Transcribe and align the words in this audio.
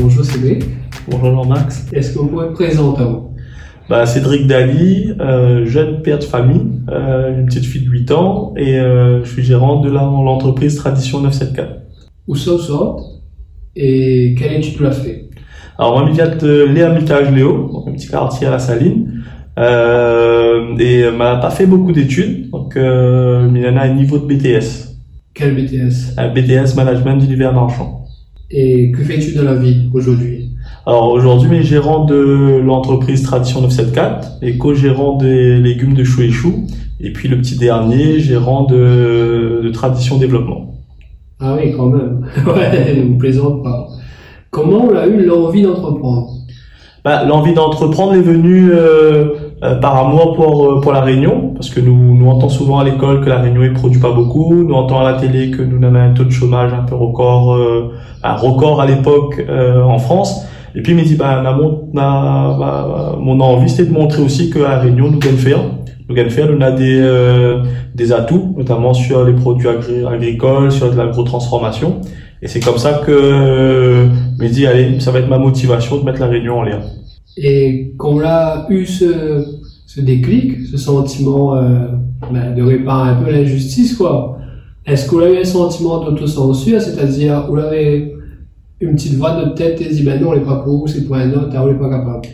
bonjour 0.00 0.24
Cédric. 0.24 0.64
Bonjour 1.08 1.42
Jean-Max. 1.42 1.86
Est-ce 1.92 2.14
que 2.14 2.18
vous 2.18 2.28
pouvez 2.28 2.52
présenter 2.52 3.04
bah, 3.88 4.04
Cédric 4.04 4.46
Dali, 4.46 5.14
euh, 5.18 5.64
jeune 5.64 6.02
père 6.02 6.18
de 6.18 6.24
famille, 6.24 6.82
euh, 6.90 7.38
une 7.38 7.46
petite 7.46 7.64
fille 7.64 7.86
de 7.86 7.90
8 7.90 8.10
ans 8.10 8.52
et 8.56 8.78
euh, 8.78 9.24
je 9.24 9.30
suis 9.30 9.42
gérant 9.42 9.80
de 9.80 9.90
l'entreprise 9.90 10.76
Tradition 10.76 11.20
974. 11.20 11.68
Où 12.26 12.36
ça, 12.36 12.52
où 12.52 12.58
ça 12.58 12.96
Et 13.74 14.34
quelle 14.38 14.54
étude 14.54 14.76
tu 14.76 14.82
l'as 14.82 14.92
fait? 14.92 15.30
Alors 15.78 15.98
moi, 15.98 16.06
je 16.08 16.14
viens 16.14 16.28
de 16.28 16.64
Léa 16.64 16.90
Léo, 17.30 17.70
donc 17.72 17.88
un 17.88 17.92
petit 17.92 18.08
quartier 18.08 18.46
à 18.46 18.50
la 18.50 18.58
Saline. 18.58 19.22
Euh, 19.58 20.76
et 20.78 21.10
m'a 21.10 21.36
pas 21.36 21.50
fait 21.50 21.66
beaucoup 21.66 21.92
d'études, 21.92 22.50
donc 22.50 22.76
euh, 22.76 23.50
il 23.52 23.60
y 23.60 23.68
en 23.68 23.76
a 23.76 23.82
un 23.82 23.94
niveau 23.94 24.18
de 24.18 24.26
BTS. 24.26 24.96
Quel 25.34 25.54
BTS 25.54 26.18
Un 26.18 26.28
BTS 26.28 26.76
Management 26.76 27.16
d'univers 27.16 27.52
marchand. 27.52 27.97
Et 28.50 28.92
que 28.92 29.02
fais-tu 29.02 29.34
dans 29.34 29.44
la 29.44 29.54
vie 29.54 29.90
aujourd'hui? 29.92 30.50
Alors 30.86 31.10
aujourd'hui, 31.10 31.50
mes 31.50 31.62
gérant 31.62 32.06
de 32.06 32.60
l'entreprise 32.64 33.22
Tradition 33.22 33.60
974 33.60 34.38
et 34.40 34.56
co-gérant 34.56 35.16
des 35.16 35.58
légumes 35.58 35.92
de 35.92 36.02
chou 36.02 36.22
et 36.22 36.30
chou. 36.30 36.66
Et 37.00 37.12
puis 37.12 37.28
le 37.28 37.36
petit 37.38 37.58
dernier, 37.58 38.18
gérant 38.20 38.64
de, 38.64 39.60
de 39.62 39.68
Tradition 39.68 40.16
Développement. 40.16 40.74
Ah 41.40 41.56
oui, 41.60 41.72
quand 41.76 41.90
même. 41.90 42.26
ouais, 42.46 42.94
ne 42.96 43.02
me 43.02 43.18
plaisante 43.18 43.62
pas. 43.62 43.88
Comment 44.50 44.86
on 44.86 44.96
a 44.96 45.06
eu 45.06 45.24
l'envie 45.26 45.62
d'entreprendre? 45.62 46.30
Bah, 47.04 47.24
L'envie 47.24 47.52
d'entreprendre 47.52 48.14
est 48.14 48.22
venue 48.22 48.70
euh, 48.72 49.47
euh, 49.64 49.74
par 49.80 50.06
amour 50.06 50.34
pour 50.34 50.66
euh, 50.66 50.80
pour 50.80 50.92
la 50.92 51.00
Réunion, 51.00 51.52
parce 51.52 51.68
que 51.68 51.80
nous 51.80 52.16
nous 52.16 52.28
entendons 52.28 52.48
souvent 52.48 52.78
à 52.78 52.84
l'école 52.84 53.22
que 53.22 53.28
la 53.28 53.38
Réunion 53.38 53.62
ne 53.62 53.70
produit 53.70 54.00
pas 54.00 54.12
beaucoup, 54.12 54.54
nous 54.54 54.72
entendons 54.72 55.00
à 55.00 55.10
la 55.10 55.18
télé 55.18 55.50
que 55.50 55.62
nous 55.62 55.84
avons 55.84 55.96
un 55.96 56.10
taux 56.10 56.22
de 56.22 56.30
chômage 56.30 56.72
un 56.72 56.84
peu 56.84 56.94
record, 56.94 57.54
euh, 57.54 57.90
un 58.22 58.34
record 58.34 58.80
à 58.80 58.86
l'époque 58.86 59.44
en 59.48 59.98
France. 59.98 60.46
Et 60.76 60.82
puis 60.82 60.92
il 60.92 60.98
me 60.98 61.02
dit 61.02 61.16
bah, 61.16 61.42
mon, 61.58 61.88
ma, 61.92 63.16
mon 63.18 63.40
envie 63.40 63.68
c'était 63.68 63.88
de 63.88 63.92
montrer 63.92 64.22
aussi 64.22 64.48
que 64.48 64.60
la 64.60 64.78
Réunion 64.78 65.10
nous 65.10 65.18
gagne 65.18 65.34
faire. 65.34 65.58
Nous 66.08 66.14
gagne 66.14 66.30
faire, 66.30 66.48
nous 66.50 66.64
a 66.64 66.70
des 66.70 67.60
des 67.96 68.12
atouts, 68.12 68.54
notamment 68.56 68.94
sur 68.94 69.24
les 69.24 69.32
produits 69.32 69.68
agricoles, 69.68 70.70
sur 70.70 70.88
de 70.88 70.96
l'agro-transformation. 70.96 72.00
Et 72.42 72.46
c'est 72.46 72.60
comme 72.60 72.78
ça 72.78 73.00
que 73.04 74.06
me 74.38 74.48
dit 74.48 74.68
allez, 74.68 75.00
ça 75.00 75.10
va 75.10 75.18
être 75.18 75.28
ma 75.28 75.38
motivation 75.38 75.96
de 75.96 76.04
mettre 76.04 76.20
la 76.20 76.28
Réunion 76.28 76.60
en 76.60 76.62
l'air. 76.62 76.80
Et 77.40 77.94
quand 77.96 78.14
on 78.14 78.20
a 78.20 78.66
eu 78.68 78.84
ce, 78.84 80.00
déclic, 80.00 80.66
ce 80.66 80.76
sentiment 80.76 81.56
euh, 81.56 81.86
ben, 82.32 82.54
de 82.54 82.62
réparer 82.62 83.10
un 83.10 83.22
peu 83.22 83.30
l'injustice, 83.30 83.96
quoi, 83.96 84.38
est-ce 84.86 85.08
qu'on 85.08 85.20
a 85.20 85.30
eu 85.30 85.38
un 85.38 85.44
sentiment 85.44 86.04
d'autocensure, 86.04 86.80
c'est-à-dire 86.80 87.46
vous 87.48 87.58
avez 87.58 88.14
une 88.80 88.94
petite 88.94 89.14
voix 89.14 89.44
de 89.44 89.50
tête 89.50 89.80
et 89.80 89.88
dit 89.88 90.02
ben 90.02 90.20
non, 90.20 90.30
on 90.30 90.34
n'est 90.34 90.44
pas 90.44 90.56
pour 90.56 90.88
c'est 90.88 91.04
pour 91.04 91.16
un 91.16 91.30
autre, 91.32 91.50
on 91.54 91.66
n'est 91.66 91.78
pas 91.78 91.90
capable 91.90 92.28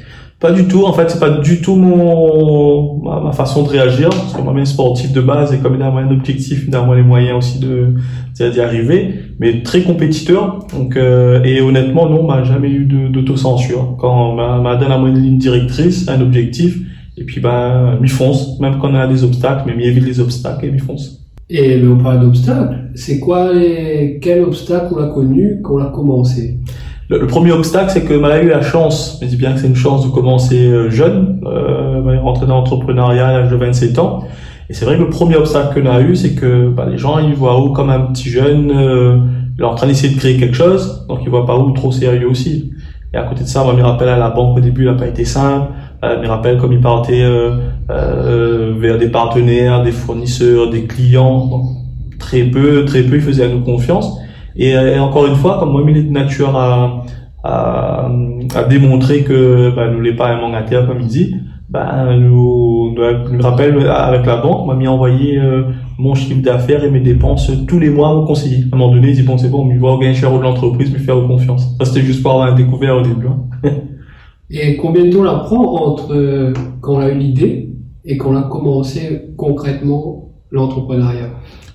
pas 0.44 0.52
du 0.52 0.68
tout. 0.68 0.84
En 0.84 0.92
fait, 0.92 1.08
c'est 1.08 1.18
pas 1.18 1.30
du 1.30 1.62
tout 1.62 1.74
mon 1.74 3.02
ma, 3.02 3.32
façon 3.32 3.62
de 3.62 3.68
réagir 3.70 4.10
parce 4.10 4.34
que 4.34 4.42
moi-même 4.42 4.66
sportif 4.66 5.10
de 5.10 5.22
base 5.22 5.54
et 5.54 5.58
comme 5.58 5.74
il 5.74 5.80
a 5.80 5.86
un 5.86 6.10
objectif, 6.10 6.66
il 6.68 6.76
a 6.76 6.94
les 6.94 7.02
moyens 7.02 7.38
aussi 7.38 7.58
de 7.60 7.94
d'y 8.38 8.60
arriver, 8.60 9.14
mais 9.40 9.62
très 9.62 9.80
compétiteur. 9.80 10.66
Donc 10.70 10.96
euh, 10.96 11.42
et 11.44 11.62
honnêtement, 11.62 12.10
non, 12.10 12.24
m'a 12.24 12.44
jamais 12.44 12.68
eu 12.68 12.84
d'autocensure. 12.84 13.96
Quand 13.98 14.34
m'a 14.34 14.60
m'a 14.60 14.76
donné 14.76 14.94
une 14.94 15.18
ligne 15.18 15.38
directrice, 15.38 16.08
un 16.08 16.20
objectif, 16.20 16.78
et 17.16 17.24
puis 17.24 17.40
bah 17.40 17.96
m'y 18.02 18.08
fonce. 18.08 18.60
Même 18.60 18.76
quand 18.78 18.90
on 18.90 18.96
a 18.96 19.06
des 19.06 19.24
obstacles, 19.24 19.62
mais 19.66 19.74
m'y 19.74 19.86
évite 19.86 20.04
les 20.04 20.20
obstacles 20.20 20.66
et 20.66 20.70
m'y 20.70 20.78
fonce. 20.78 21.24
Et 21.48 21.78
le 21.78 21.90
on 21.92 22.20
d'obstacles. 22.20 22.90
C'est 22.94 23.18
quoi 23.18 23.50
les 23.50 24.18
quel 24.20 24.42
obstacle 24.42 24.88
on 24.94 24.98
a 24.98 25.08
connu 25.08 25.60
quand 25.62 25.76
on 25.76 25.78
a 25.78 25.90
commencé? 25.90 26.58
Le, 27.08 27.26
premier 27.26 27.52
obstacle, 27.52 27.90
c'est 27.90 28.04
que 28.04 28.22
a 28.24 28.42
eu 28.42 28.48
la 28.48 28.62
chance, 28.62 29.18
je 29.22 29.26
dis 29.26 29.36
bien 29.36 29.52
que 29.52 29.60
c'est 29.60 29.66
une 29.66 29.76
chance 29.76 30.04
de 30.04 30.10
commencer 30.10 30.66
euh, 30.66 30.90
jeune, 30.90 31.40
euh, 31.46 32.18
rentrer 32.20 32.46
dans 32.46 32.56
l'entrepreneuriat 32.56 33.28
à 33.28 33.32
l'âge 33.32 33.50
de 33.50 33.56
27 33.56 33.98
ans. 33.98 34.24
Et 34.70 34.74
c'est 34.74 34.84
vrai 34.84 34.96
que 34.96 35.02
le 35.02 35.10
premier 35.10 35.36
obstacle 35.36 35.82
qu'on 35.82 35.88
a 35.88 36.00
eu, 36.00 36.16
c'est 36.16 36.34
que 36.34 36.70
bah, 36.70 36.86
les 36.90 36.96
gens 36.96 37.18
ils 37.18 37.34
voient 37.34 37.60
où 37.60 37.72
comme 37.72 37.90
un 37.90 38.00
petit 38.00 38.30
jeune, 38.30 38.70
euh, 38.74 39.18
il 39.56 39.62
est 39.62 39.66
en 39.66 39.74
train 39.74 39.86
d'essayer 39.86 40.14
de 40.14 40.18
créer 40.18 40.36
quelque 40.38 40.56
chose, 40.56 41.06
donc 41.08 41.20
ils 41.22 41.30
voient 41.30 41.46
pas 41.46 41.56
où 41.58 41.70
trop 41.72 41.92
sérieux 41.92 42.28
aussi. 42.28 42.72
Et 43.14 43.16
à 43.16 43.22
côté 43.22 43.44
de 43.44 43.48
ça, 43.48 43.62
moi, 43.62 43.74
je 43.74 43.78
me 43.78 43.84
rappelle 43.84 44.08
à 44.08 44.18
la 44.18 44.30
banque 44.30 44.56
au 44.58 44.60
début, 44.60 44.86
n'a 44.86 44.94
pas 44.94 45.06
été 45.06 45.24
simple. 45.24 45.68
Euh, 46.02 46.16
je 46.16 46.22
me 46.22 46.28
rappelle 46.28 46.58
comme 46.58 46.72
il 46.72 46.80
partait 46.80 47.22
euh, 47.22 47.58
euh, 47.88 48.74
vers 48.76 48.98
des 48.98 49.08
partenaires, 49.08 49.84
des 49.84 49.92
fournisseurs, 49.92 50.68
des 50.68 50.84
clients. 50.84 51.46
Donc, 51.46 51.66
très 52.18 52.42
peu, 52.42 52.84
très 52.84 53.02
peu, 53.02 53.14
il 53.14 53.22
faisait 53.22 53.44
à 53.44 53.48
nous 53.48 53.60
confiance. 53.60 54.18
Et, 54.56 54.76
euh, 54.76 55.00
encore 55.00 55.26
une 55.26 55.36
fois, 55.36 55.58
comme 55.58 55.72
moi, 55.72 55.82
il 55.88 55.96
est 55.96 56.02
de 56.02 56.12
nature 56.12 56.56
à, 56.56 57.04
à, 57.42 58.10
à 58.54 58.64
démontrer 58.64 59.22
que 59.22 59.74
bah, 59.74 59.90
nous 59.90 60.02
n'est 60.02 60.16
pas 60.16 60.28
un 60.28 60.40
mandataire, 60.40 60.86
comme 60.86 61.00
il 61.00 61.06
dit, 61.06 61.34
bah, 61.74 62.14
nous, 62.16 62.94
nous, 62.94 63.42
rappelle 63.42 63.88
avec 63.88 64.26
la 64.26 64.36
banque, 64.36 64.66
m'a 64.66 64.74
mis 64.74 64.86
envoyé 64.86 65.38
euh, 65.38 65.64
mon 65.98 66.14
chiffre 66.14 66.42
d'affaires 66.42 66.84
et 66.84 66.90
mes 66.90 67.00
dépenses 67.00 67.50
tous 67.66 67.80
les 67.80 67.90
mois 67.90 68.14
au 68.14 68.24
conseiller. 68.26 68.64
À 68.70 68.76
un 68.76 68.78
moment 68.78 68.94
donné, 68.94 69.08
il 69.08 69.16
dit 69.16 69.22
bon 69.22 69.38
c'est 69.38 69.50
bon, 69.50 69.68
il 69.70 69.80
va 69.80 70.14
cher 70.14 70.32
de 70.32 70.40
l'entreprise, 70.40 70.92
lui 70.92 71.00
faire 71.00 71.16
confiance. 71.26 71.74
Ça 71.78 71.84
c'était 71.84 72.06
juste 72.06 72.22
pour 72.22 72.32
avoir 72.32 72.52
un 72.52 72.54
découvert 72.54 72.96
au 72.96 73.02
début. 73.02 73.26
Hein. 73.26 73.70
et 74.50 74.76
combien 74.76 75.04
de 75.04 75.10
temps 75.10 75.24
la 75.24 75.34
prend 75.34 75.86
entre 75.86 76.14
euh, 76.14 76.52
quand 76.80 76.94
on 76.94 77.00
a 77.00 77.08
eu 77.08 77.18
l'idée 77.18 77.70
et 78.04 78.18
quand 78.18 78.30
on 78.30 78.36
a 78.36 78.42
commencé 78.42 79.32
concrètement 79.36 80.33
l'entrepreneuriat. 80.54 81.30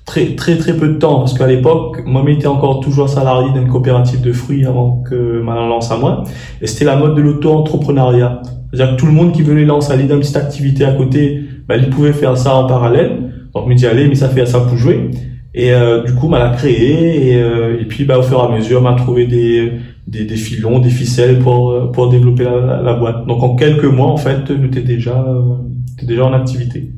Très 0.05 0.35
très 0.35 0.57
très 0.57 0.75
peu 0.75 0.87
de 0.87 0.93
temps 0.93 1.19
parce 1.19 1.37
qu'à 1.37 1.45
l'époque 1.45 2.01
moi 2.05 2.23
j'étais 2.25 2.47
encore 2.47 2.79
toujours 2.79 3.09
salarié 3.09 3.51
d'une 3.51 3.67
coopérative 3.67 4.21
de 4.21 4.33
fruits 4.33 4.65
avant 4.65 5.03
que 5.07 5.41
ma 5.41 5.55
lance 5.55 5.91
à 5.91 5.97
moi. 5.97 6.23
Et 6.61 6.67
c'était 6.67 6.85
la 6.85 6.95
mode 6.95 7.15
de 7.15 7.21
l'auto-entrepreneuriat. 7.21 8.41
C'est-à-dire 8.71 8.95
que 8.95 8.99
tout 8.99 9.05
le 9.05 9.11
monde 9.11 9.33
qui 9.33 9.43
venait 9.43 9.65
lancer 9.65 9.93
une 9.99 10.07
petite 10.07 10.37
activité 10.37 10.85
à 10.85 10.93
côté 10.93 11.43
bah, 11.67 11.77
il 11.77 11.89
pouvait 11.89 12.13
faire 12.13 12.35
ça 12.37 12.55
en 12.55 12.65
parallèle. 12.65 13.31
Donc 13.53 13.67
me 13.67 13.75
dit 13.75 13.85
allez 13.85 14.07
mais 14.07 14.15
ça 14.15 14.29
fait 14.29 14.45
ça 14.45 14.61
pour 14.61 14.77
jouer. 14.77 15.11
Et 15.53 15.73
euh, 15.73 16.03
du 16.03 16.15
coup 16.15 16.27
m'a 16.27 16.39
l'a 16.39 16.51
créé 16.51 17.31
et, 17.31 17.41
euh, 17.41 17.81
et 17.81 17.85
puis 17.85 18.05
bah, 18.05 18.17
au 18.17 18.23
fur 18.23 18.39
et 18.39 18.51
à 18.53 18.55
mesure 18.55 18.81
m'a 18.81 18.93
trouvé 18.93 19.27
des, 19.27 19.73
des, 20.07 20.23
des 20.23 20.35
filons 20.37 20.79
des 20.79 20.89
ficelles 20.89 21.39
pour 21.39 21.91
pour 21.91 22.09
développer 22.09 22.45
la, 22.45 22.81
la, 22.81 22.93
boîte. 22.93 23.27
Donc 23.27 23.43
en 23.43 23.55
quelques 23.55 23.85
mois 23.85 24.07
en 24.07 24.17
fait 24.17 24.49
nous 24.49 24.67
étions 24.67 24.81
déjà 24.85 25.25
euh, 25.27 25.55
déjà 26.03 26.25
en 26.25 26.33
activité 26.33 26.93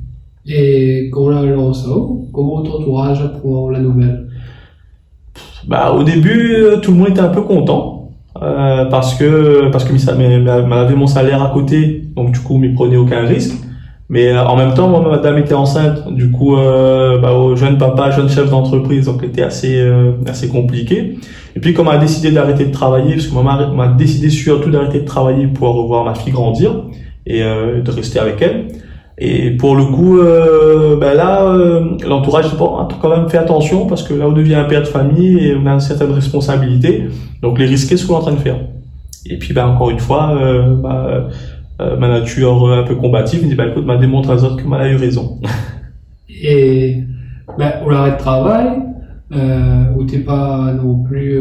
et 0.46 1.12
on 1.16 1.30
la 1.30 1.44
lance, 1.44 1.88
comment 2.34 2.62
ton 2.64 2.80
entourage 2.80 3.22
apprend 3.22 3.70
la 3.70 3.80
nouvelle? 3.80 4.28
Bah 5.68 5.94
au 5.94 6.04
début, 6.04 6.56
euh, 6.56 6.78
tout 6.78 6.92
le 6.92 6.98
monde 6.98 7.10
était 7.10 7.20
un 7.20 7.30
peu 7.30 7.42
content 7.42 8.10
euh, 8.42 8.86
parce 8.86 9.14
que 9.16 9.70
parce 9.72 9.84
que 9.84 9.98
ça 9.98 10.16
m'avait 10.16 10.96
mon 10.96 11.08
salaire 11.08 11.44
à 11.44 11.52
côté, 11.54 12.04
donc 12.16 12.32
du 12.32 12.40
coup, 12.40 12.58
m'y 12.58 12.74
prenait 12.74 12.98
aucun 12.98 13.26
risque. 13.26 13.54
Mais 14.10 14.34
euh, 14.34 14.44
en 14.44 14.58
même 14.58 14.74
temps, 14.74 14.90
moi, 14.90 15.02
madame 15.08 15.38
était 15.38 15.54
enceinte, 15.54 16.12
du 16.14 16.32
coup, 16.32 16.56
bah, 16.56 17.32
jeune 17.56 17.78
papa, 17.78 18.12
jeune 18.12 18.30
chef 18.30 18.50
d'entreprise, 18.50 19.06
donc 19.06 19.22
c'était 19.22 19.44
assez 19.44 19.80
assez 20.28 20.48
compliqué. 20.48 21.18
Et 21.56 21.60
puis, 21.60 21.74
comme 21.74 21.88
on 21.88 21.92
a 21.92 21.98
décidé 21.98 22.32
d'arrêter 22.32 22.66
de 22.66 22.72
travailler, 22.72 23.14
parce 23.14 23.28
que 23.28 23.36
maman 23.36 23.74
m'a 23.74 23.88
décidé 23.90 24.30
surtout 24.30 24.72
d'arrêter 24.72 25.02
de 25.02 25.06
travailler 25.06 25.48
pour 25.48 25.76
revoir 25.76 26.04
ma 26.04 26.16
fille 26.16 26.34
grandir 26.34 26.86
et 27.28 27.42
de 27.42 27.92
rester 27.92 28.20
avec 28.20 28.42
elle. 28.42 28.68
Et 29.24 29.52
pour 29.52 29.76
le 29.76 29.86
coup, 29.86 30.18
euh, 30.18 30.98
ben 30.98 31.14
là, 31.14 31.44
euh, 31.44 31.96
l'entourage 32.08 32.58
bon, 32.58 32.78
a 32.78 32.88
quand 33.00 33.16
même 33.16 33.30
fait 33.30 33.38
attention 33.38 33.86
parce 33.86 34.02
que 34.02 34.16
là, 34.16 34.28
on 34.28 34.32
devient 34.32 34.56
un 34.56 34.64
père 34.64 34.82
de 34.82 34.88
famille 34.88 35.38
et 35.38 35.56
on 35.56 35.64
a 35.68 35.74
une 35.74 35.80
certaine 35.80 36.12
responsabilité. 36.12 37.08
Donc, 37.44 37.60
les 37.60 37.68
risquer 37.68 37.98
ce 37.98 38.08
qu'on 38.08 38.16
est 38.16 38.18
en 38.18 38.22
train 38.22 38.32
de 38.32 38.40
faire. 38.40 38.58
Et 39.28 39.38
puis, 39.38 39.54
ben, 39.54 39.68
encore 39.68 39.92
une 39.92 40.00
fois, 40.00 40.36
euh, 40.42 40.76
bah, 40.76 41.30
euh, 41.82 41.98
ma 41.98 42.08
nature 42.08 42.68
un 42.74 42.82
peu 42.82 42.96
combative 42.96 43.44
me 43.44 43.50
dit, 43.50 43.54
ben, 43.54 43.70
écoute, 43.70 43.86
m'a 43.86 43.98
démontré 43.98 44.34
à 44.34 44.38
autres 44.38 44.58
que 44.58 44.68
m'a 44.68 44.90
eu 44.90 44.96
raison. 44.96 45.40
et 46.44 47.04
ben, 47.60 47.74
l'arrêt 47.88 48.14
de 48.14 48.18
travail, 48.18 48.70
où 49.96 50.04
t'es 50.06 50.20
pas 50.20 50.74
non 50.74 51.04
plus 51.04 51.40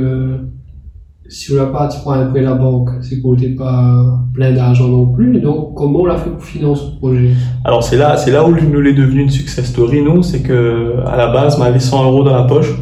si 1.31 1.53
on 1.53 1.55
n'a 1.55 1.67
pas, 1.67 1.87
tu 1.87 2.01
prends 2.01 2.13
un 2.13 2.27
prêt 2.27 2.43
la 2.43 2.55
banque, 2.55 2.91
c'est 3.03 3.21
qu'on 3.21 3.37
n'était 3.37 3.55
pas 3.55 4.19
plein 4.35 4.53
d'argent 4.53 4.89
non 4.89 5.07
plus. 5.07 5.41
Donc, 5.41 5.75
comment 5.77 6.01
on 6.01 6.07
l'a 6.07 6.17
fait 6.17 6.29
pour 6.29 6.43
financer 6.45 6.83
ce 6.87 6.99
projet? 6.99 7.31
Alors, 7.65 7.85
c'est 7.85 7.97
là, 7.97 8.17
c'est 8.17 8.33
là 8.33 8.45
où 8.45 8.51
nous 8.51 8.81
l'est 8.81 8.95
devenu 8.95 9.23
une 9.23 9.31
success 9.31 9.67
story, 9.67 10.03
nous. 10.03 10.25
C'est 10.25 10.43
que, 10.43 10.97
à 11.07 11.17
la 11.17 11.33
base, 11.33 11.57
on 11.59 11.63
avait 11.63 11.79
100 11.79 12.05
euros 12.05 12.25
dans 12.25 12.35
la 12.35 12.43
poche. 12.43 12.73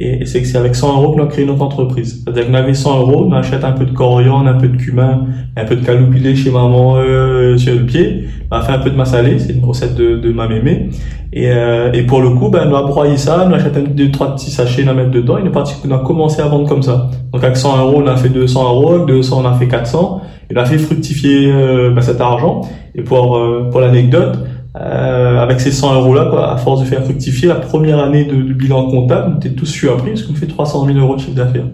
Et, 0.00 0.24
c'est 0.24 0.40
que 0.40 0.48
c'est 0.48 0.56
avec 0.56 0.74
100 0.74 0.96
euros 0.96 1.12
qu'on 1.12 1.22
a 1.22 1.26
créé 1.26 1.44
notre 1.44 1.62
entreprise. 1.62 2.22
C'est-à-dire 2.24 2.46
qu'on 2.46 2.54
avait 2.54 2.74
100 2.74 3.00
euros, 3.00 3.26
on 3.28 3.32
achète 3.32 3.64
un 3.64 3.72
peu 3.72 3.84
de 3.84 3.92
coriandre, 3.92 4.48
un 4.48 4.54
peu 4.54 4.68
de 4.68 4.76
cumin, 4.76 5.26
un 5.56 5.64
peu 5.66 5.76
de 5.76 5.84
caloupilé 5.84 6.34
chez 6.34 6.50
maman 6.50 6.96
euh, 6.96 7.58
sur 7.58 7.74
le 7.74 7.84
pied. 7.84 8.24
On 8.50 8.56
a 8.56 8.62
fait 8.62 8.72
un 8.72 8.78
peu 8.78 8.90
de 8.90 8.96
massalé, 8.96 9.38
c'est 9.38 9.52
une 9.52 9.64
recette 9.64 9.94
de, 9.94 10.16
de 10.16 10.32
ma 10.32 10.48
mémé. 10.48 10.88
Et, 11.32 11.50
euh, 11.50 11.92
et 11.92 12.02
pour 12.02 12.22
le 12.22 12.30
coup, 12.30 12.48
ben, 12.48 12.68
on 12.70 12.74
a 12.74 12.82
broyé 12.82 13.16
ça, 13.16 13.46
on 13.46 13.52
a 13.52 13.56
acheté 13.56 13.82
deux, 13.82 14.10
trois 14.10 14.34
petits 14.34 14.50
sachets, 14.50 14.84
on 14.86 14.88
a 14.88 14.94
mettre 14.94 15.10
dedans. 15.10 15.38
Et 15.38 15.46
est 15.46 15.50
parti, 15.50 15.74
on 15.86 15.90
a 15.92 15.98
commencé 15.98 16.40
à 16.40 16.46
vendre 16.46 16.68
comme 16.68 16.82
ça. 16.82 17.10
Donc 17.32 17.44
avec 17.44 17.56
100 17.56 17.78
euros, 17.86 18.02
on 18.02 18.06
a 18.06 18.16
fait 18.16 18.30
200 18.30 18.64
euros, 18.64 18.94
avec 18.94 19.06
200, 19.06 19.42
on 19.42 19.46
a 19.46 19.54
fait 19.54 19.68
400. 19.68 20.22
Et 20.50 20.56
on 20.56 20.60
a 20.60 20.64
fait 20.64 20.78
fructifier 20.78 21.52
euh, 21.52 21.90
ben, 21.90 22.00
cet 22.00 22.20
argent. 22.20 22.62
Et 22.94 23.02
pour, 23.02 23.36
euh, 23.36 23.68
pour 23.70 23.80
l'anecdote, 23.80 24.38
euh, 24.76 25.38
avec 25.38 25.60
ces 25.60 25.72
100 25.72 25.94
euros 25.94 26.14
là, 26.14 26.26
quoi, 26.30 26.52
à 26.52 26.56
force 26.56 26.80
de 26.80 26.86
faire 26.86 27.02
fructifier, 27.02 27.48
la 27.48 27.56
première 27.56 27.98
année 27.98 28.24
de, 28.24 28.40
bilan 28.52 28.88
comptable, 28.88 29.34
on 29.34 29.38
était 29.38 29.50
tous 29.50 29.66
surpris 29.66 30.10
parce 30.10 30.22
qu'on 30.22 30.34
fait 30.34 30.46
300 30.46 30.86
000 30.86 30.98
euros 30.98 31.16
de 31.16 31.20
chiffre 31.20 31.34
d'affaires. 31.34 31.66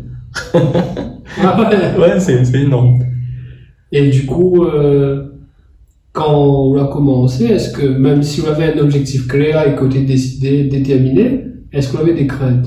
Ah 0.54 1.60
ouais. 1.60 1.98
Ouais, 2.00 2.20
c'est 2.20 2.44
c'est 2.44 2.60
énorme. 2.62 3.00
Et 3.92 4.08
du 4.08 4.24
coup, 4.26 4.64
euh, 4.64 5.24
quand 6.12 6.32
on 6.34 6.82
a 6.82 6.86
commencé, 6.86 7.44
est-ce 7.44 7.72
que 7.72 7.86
même 7.86 8.22
si 8.22 8.40
on 8.40 8.48
avait 8.48 8.72
un 8.74 8.78
objectif 8.78 9.28
clair 9.28 9.66
et 9.68 9.74
côté 9.74 10.00
décidé, 10.00 10.64
déterminé, 10.64 11.44
est-ce 11.72 11.92
qu'on 11.92 11.98
avait 11.98 12.14
des 12.14 12.26
craintes? 12.26 12.66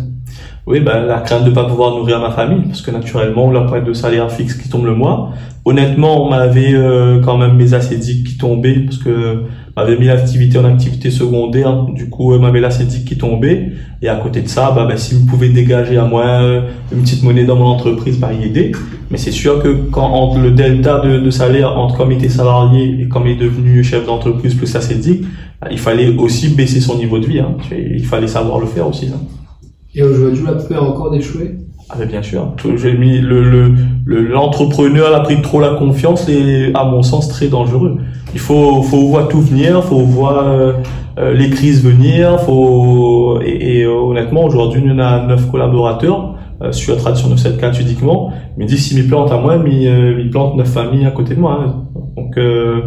Oui, 0.67 0.81
ben, 0.81 1.05
la 1.05 1.21
crainte 1.21 1.45
de 1.45 1.49
pas 1.49 1.65
pouvoir 1.65 1.95
nourrir 1.95 2.19
ma 2.19 2.29
famille, 2.29 2.61
parce 2.67 2.83
que 2.83 2.91
naturellement, 2.91 3.47
on 3.47 3.51
n'a 3.51 3.61
pas 3.61 3.81
de 3.81 3.91
salaire 3.91 4.31
fixe 4.31 4.53
qui 4.53 4.69
tombe 4.69 4.85
le 4.85 4.93
mois. 4.93 5.31
Honnêtement, 5.65 6.23
on 6.23 6.29
m'avait 6.29 6.75
euh, 6.75 7.21
quand 7.21 7.37
même 7.39 7.55
mes 7.55 7.73
acédiques 7.73 8.27
qui 8.27 8.37
tombaient, 8.37 8.81
parce 8.81 8.99
que 8.99 9.45
on 9.79 9.85
m'avait 9.85 9.97
mis 9.97 10.07
l'activité 10.07 10.57
en 10.57 10.65
activité 10.65 11.09
secondaire, 11.11 11.85
du 11.93 12.09
coup, 12.09 12.37
m'avait 12.37 12.59
l'acédique 12.59 13.05
qui 13.05 13.17
tombait. 13.17 13.71
Et 14.01 14.09
à 14.09 14.15
côté 14.15 14.41
de 14.41 14.47
ça, 14.47 14.71
bah, 14.71 14.85
ben, 14.87 14.97
si 14.97 15.15
vous 15.15 15.25
pouvez 15.25 15.49
dégager 15.49 15.97
à 15.97 16.05
moi 16.05 16.25
euh, 16.25 16.61
une 16.91 17.01
petite 17.01 17.23
monnaie 17.23 17.45
dans 17.45 17.55
mon 17.55 17.65
entreprise, 17.65 18.19
bah, 18.19 18.31
y 18.33 18.45
aider. 18.45 18.71
Mais 19.11 19.17
c'est 19.17 19.31
sûr 19.31 19.61
que 19.61 19.69
quand 19.91 20.07
entre 20.07 20.39
le 20.39 20.51
delta 20.51 20.99
de, 20.99 21.29
salaire 21.29 21.77
entre 21.77 21.97
comme 21.97 22.11
était 22.11 22.29
salarié 22.29 23.01
et 23.01 23.07
comme 23.07 23.27
est 23.27 23.35
devenu 23.35 23.83
chef 23.83 24.05
d'entreprise 24.05 24.53
plus 24.53 24.75
acédique, 24.75 25.23
bah, 25.61 25.67
il 25.71 25.79
fallait 25.79 26.15
aussi 26.17 26.49
baisser 26.49 26.81
son 26.81 26.97
niveau 26.97 27.19
de 27.19 27.25
vie. 27.25 27.39
Hein. 27.39 27.55
Il 27.71 28.05
fallait 28.05 28.27
savoir 28.27 28.59
le 28.59 28.67
faire 28.67 28.87
aussi. 28.87 29.07
Hein. 29.07 29.19
Et 29.95 30.03
aujourd'hui, 30.03 30.43
on 30.47 30.67
peut 30.67 30.77
encore 30.77 31.11
d'échouer 31.11 31.55
Ah 31.91 32.06
bien 32.06 32.21
sûr. 32.21 32.53
J'ai 32.77 32.94
mis 32.94 33.19
le 33.19 33.44
le- 33.44 33.74
le- 34.06 34.21
l'entrepreneur 34.27 35.13
a 35.15 35.21
pris 35.24 35.41
trop 35.41 35.59
la 35.59 35.69
confiance 35.69 36.30
et 36.30 36.71
à 36.75 36.86
mon 36.86 37.01
sens 37.01 37.27
très 37.30 37.47
dangereux. 37.47 37.97
Il 38.33 38.39
faut 38.39 38.83
faut 38.83 39.07
voir 39.07 39.27
tout 39.27 39.41
venir, 39.41 39.83
faut 39.83 39.97
voir 40.00 40.44
euh, 40.47 40.74
euh, 41.18 41.33
les 41.33 41.50
crises 41.50 41.83
venir, 41.83 42.39
faut 42.41 43.39
et, 43.44 43.80
et, 43.80 43.83
euh, 43.86 43.91
honnêtement 43.94 44.44
aujourd'hui 44.45 44.83
on 44.86 45.00
a 45.00 45.25
neuf 45.25 45.50
collaborateurs 45.50 46.36
euh, 46.62 46.71
sur 46.71 46.94
la 46.94 47.00
tradition 47.01 47.27
974 47.30 47.80
uniquement. 47.81 48.31
Mais 48.57 48.65
dit 48.65 48.77
si 48.77 48.95
m'y 48.95 49.03
plante 49.07 49.31
à 49.31 49.38
moi, 49.38 49.57
m'y 49.57 49.88
euh, 49.88 50.15
m'y 50.15 50.30
plante 50.30 50.56
neuf 50.57 50.69
familles 50.71 51.07
à 51.07 51.12
côté 51.12 51.33
de 51.33 51.39
moi. 51.39 51.59
hein. 51.65 51.75
Donc 52.15 52.38
euh, 52.38 52.81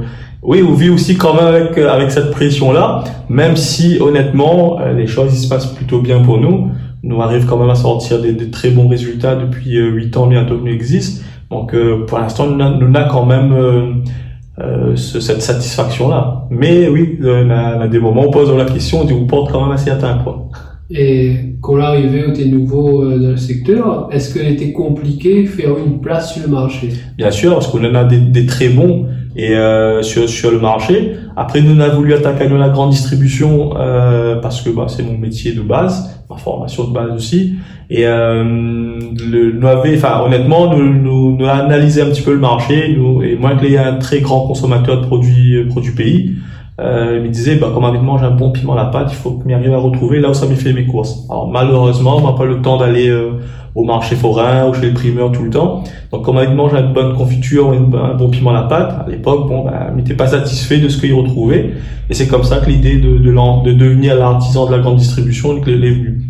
oui, 0.44 0.62
on 0.68 0.74
vit 0.74 0.90
aussi 0.90 1.16
quand 1.16 1.34
même 1.34 1.46
avec 1.46 1.76
avec 1.76 2.12
cette 2.12 2.30
pression 2.30 2.70
là, 2.72 3.02
même 3.28 3.56
si 3.56 3.98
honnêtement 4.00 4.78
les 4.96 5.08
choses 5.08 5.32
se 5.34 5.48
passent 5.48 5.66
plutôt 5.74 6.00
bien 6.00 6.20
pour 6.22 6.38
nous 6.38 6.68
nous 7.02 7.20
arrive 7.20 7.46
quand 7.46 7.58
même 7.58 7.70
à 7.70 7.74
sortir 7.74 8.20
des, 8.20 8.32
des 8.32 8.50
très 8.50 8.70
bons 8.70 8.88
résultats 8.88 9.34
depuis 9.36 9.76
euh, 9.78 9.90
8 9.90 10.16
ans 10.16 10.26
bientôt 10.26 10.56
que 10.58 10.64
nous 10.64 10.72
existe. 10.72 11.24
Donc 11.50 11.74
euh, 11.74 12.06
pour 12.06 12.18
l'instant, 12.18 12.46
nous 12.46 12.88
n'a- 12.88 13.04
quand 13.10 13.26
même 13.26 13.52
euh, 13.52 14.94
ce- 14.96 15.20
cette 15.20 15.42
satisfaction-là. 15.42 16.46
Mais 16.50 16.88
oui, 16.88 17.18
on 17.22 17.50
a, 17.50 17.76
on 17.78 17.80
a 17.80 17.88
des 17.88 17.98
moments 17.98 18.24
où 18.24 18.28
on 18.28 18.30
pose 18.30 18.54
la 18.56 18.64
question, 18.64 19.00
on 19.02 19.04
dit 19.04 19.12
on 19.14 19.26
porte 19.26 19.50
quand 19.52 19.62
même 19.62 19.72
assez 19.72 19.90
atteint. 19.90 20.18
Quoi. 20.22 20.48
Et 20.90 21.56
quand 21.62 21.74
on 21.74 21.78
est 21.78 21.82
arrivé, 21.82 22.24
on 22.26 22.30
était 22.32 22.44
nouveau 22.44 23.04
dans 23.04 23.16
le 23.30 23.36
secteur, 23.36 24.08
est-ce 24.12 24.32
qu'il 24.32 24.46
était 24.46 24.72
compliqué 24.72 25.42
de 25.44 25.48
faire 25.48 25.70
une 25.84 26.00
place 26.00 26.34
sur 26.34 26.42
le 26.46 26.52
marché? 26.52 26.90
Bien 27.16 27.30
sûr, 27.30 27.54
parce 27.54 27.68
qu'on 27.68 27.82
en 27.84 27.94
a 27.94 28.04
des, 28.04 28.18
des 28.18 28.44
très 28.46 28.68
bons 28.68 29.06
et 29.36 29.54
euh, 29.54 30.02
sur, 30.02 30.28
sur 30.28 30.50
le 30.50 30.58
marché. 30.58 31.16
Après, 31.36 31.60
nous 31.60 31.76
on 31.76 31.80
a 31.80 31.88
voulu 31.88 32.14
attaquer 32.14 32.48
la 32.48 32.68
grande 32.68 32.90
distribution 32.90 33.74
euh, 33.76 34.36
parce 34.36 34.60
que 34.60 34.70
bah, 34.70 34.86
c'est 34.88 35.02
mon 35.02 35.16
métier 35.18 35.52
de 35.52 35.62
base, 35.62 36.22
ma 36.28 36.36
formation 36.36 36.84
de 36.84 36.92
base 36.92 37.10
aussi. 37.14 37.54
Et 37.90 38.06
euh, 38.06 38.42
le, 38.44 39.52
nous 39.52 39.66
avait, 39.66 39.96
enfin 39.96 40.22
honnêtement, 40.24 40.74
nous, 40.74 40.92
nous, 40.92 41.36
nous 41.36 41.46
analysé 41.46 42.02
un 42.02 42.06
petit 42.06 42.22
peu 42.22 42.32
le 42.32 42.40
marché. 42.40 42.94
Nous, 42.96 43.22
et 43.22 43.36
moi, 43.36 43.54
qui 43.56 43.74
est 43.74 43.78
un 43.78 43.96
très 43.96 44.20
grand 44.20 44.46
consommateur 44.46 45.00
de 45.00 45.06
produits 45.06 45.56
euh, 45.56 45.68
produits 45.68 45.92
pays, 45.92 46.32
euh, 46.80 47.18
il 47.18 47.22
me 47.22 47.28
disait, 47.28 47.56
bah, 47.56 47.70
comme 47.72 47.84
de 47.92 47.98
manger 47.98 48.24
un 48.24 48.30
bon 48.30 48.50
piment 48.50 48.72
à 48.72 48.76
la 48.76 48.84
pâte, 48.86 49.08
il 49.10 49.16
faut 49.16 49.32
que 49.32 49.46
m'y 49.46 49.52
arrive 49.52 49.74
à 49.74 49.78
retrouver 49.78 50.20
là 50.20 50.30
où 50.30 50.34
ça 50.34 50.46
m'y 50.46 50.56
fait 50.56 50.72
mes 50.72 50.86
courses. 50.86 51.26
Alors 51.30 51.48
malheureusement, 51.48 52.16
on 52.16 52.30
n'a 52.30 52.36
pas 52.36 52.46
le 52.46 52.62
temps 52.62 52.78
d'aller 52.78 53.08
euh, 53.10 53.32
au 53.74 53.84
marché 53.84 54.16
forain 54.16 54.68
ou 54.68 54.74
chez 54.74 54.88
le 54.88 54.94
primeur 54.94 55.32
tout 55.32 55.44
le 55.44 55.50
temps. 55.50 55.82
Donc, 56.10 56.24
comme 56.24 56.38
il 56.42 56.54
mange 56.54 56.74
une 56.74 56.92
bonne 56.92 57.14
confiture 57.14 57.70
un 57.70 58.14
bon 58.14 58.28
piment 58.28 58.50
à 58.50 58.54
la 58.54 58.62
pâte, 58.62 59.06
à 59.06 59.10
l'époque, 59.10 59.48
bon, 59.48 59.64
ben, 59.64 59.88
il 59.90 59.96
n'était 59.96 60.14
pas 60.14 60.26
satisfait 60.26 60.78
de 60.78 60.88
ce 60.88 61.00
qu'il 61.00 61.14
retrouvait. 61.14 61.70
Et 62.10 62.14
c'est 62.14 62.28
comme 62.28 62.44
ça 62.44 62.58
que 62.58 62.68
l'idée 62.68 62.96
de, 62.98 63.18
devenir 63.18 64.16
l'artisan 64.16 64.66
de 64.66 64.72
la 64.72 64.78
grande 64.78 64.96
distribution 64.96 65.54
l'est 65.54 65.90
venue. 65.90 66.22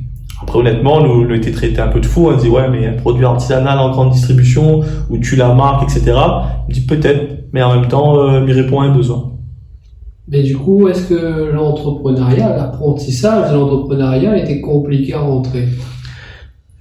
Après, 0.42 0.58
honnêtement, 0.58 1.02
nous, 1.02 1.26
nous 1.26 1.34
était 1.34 1.52
traité 1.52 1.80
un 1.80 1.88
peu 1.88 2.00
de 2.00 2.06
fou. 2.06 2.28
On 2.28 2.36
dit, 2.36 2.48
ouais, 2.48 2.68
mais 2.68 2.86
un 2.86 2.92
produit 2.92 3.24
artisanal 3.24 3.78
en 3.78 3.90
grande 3.90 4.10
distribution, 4.10 4.80
où 5.10 5.18
tu 5.18 5.36
la 5.36 5.54
marque, 5.54 5.84
etc. 5.84 6.16
On 6.68 6.72
dit, 6.72 6.80
peut-être, 6.82 7.46
mais 7.52 7.62
en 7.62 7.74
même 7.74 7.88
temps, 7.88 8.18
euh, 8.18 8.44
il 8.46 8.52
répond 8.52 8.80
à 8.80 8.86
un 8.86 8.94
besoin. 8.94 9.32
Mais 10.28 10.42
du 10.42 10.56
coup, 10.56 10.88
est-ce 10.88 11.08
que 11.08 11.52
l'entrepreneuriat, 11.52 12.56
l'apprentissage 12.56 13.50
de 13.50 13.56
l'entrepreneuriat 13.56 14.38
était 14.38 14.60
compliqué 14.60 15.14
à 15.14 15.20
rentrer 15.20 15.68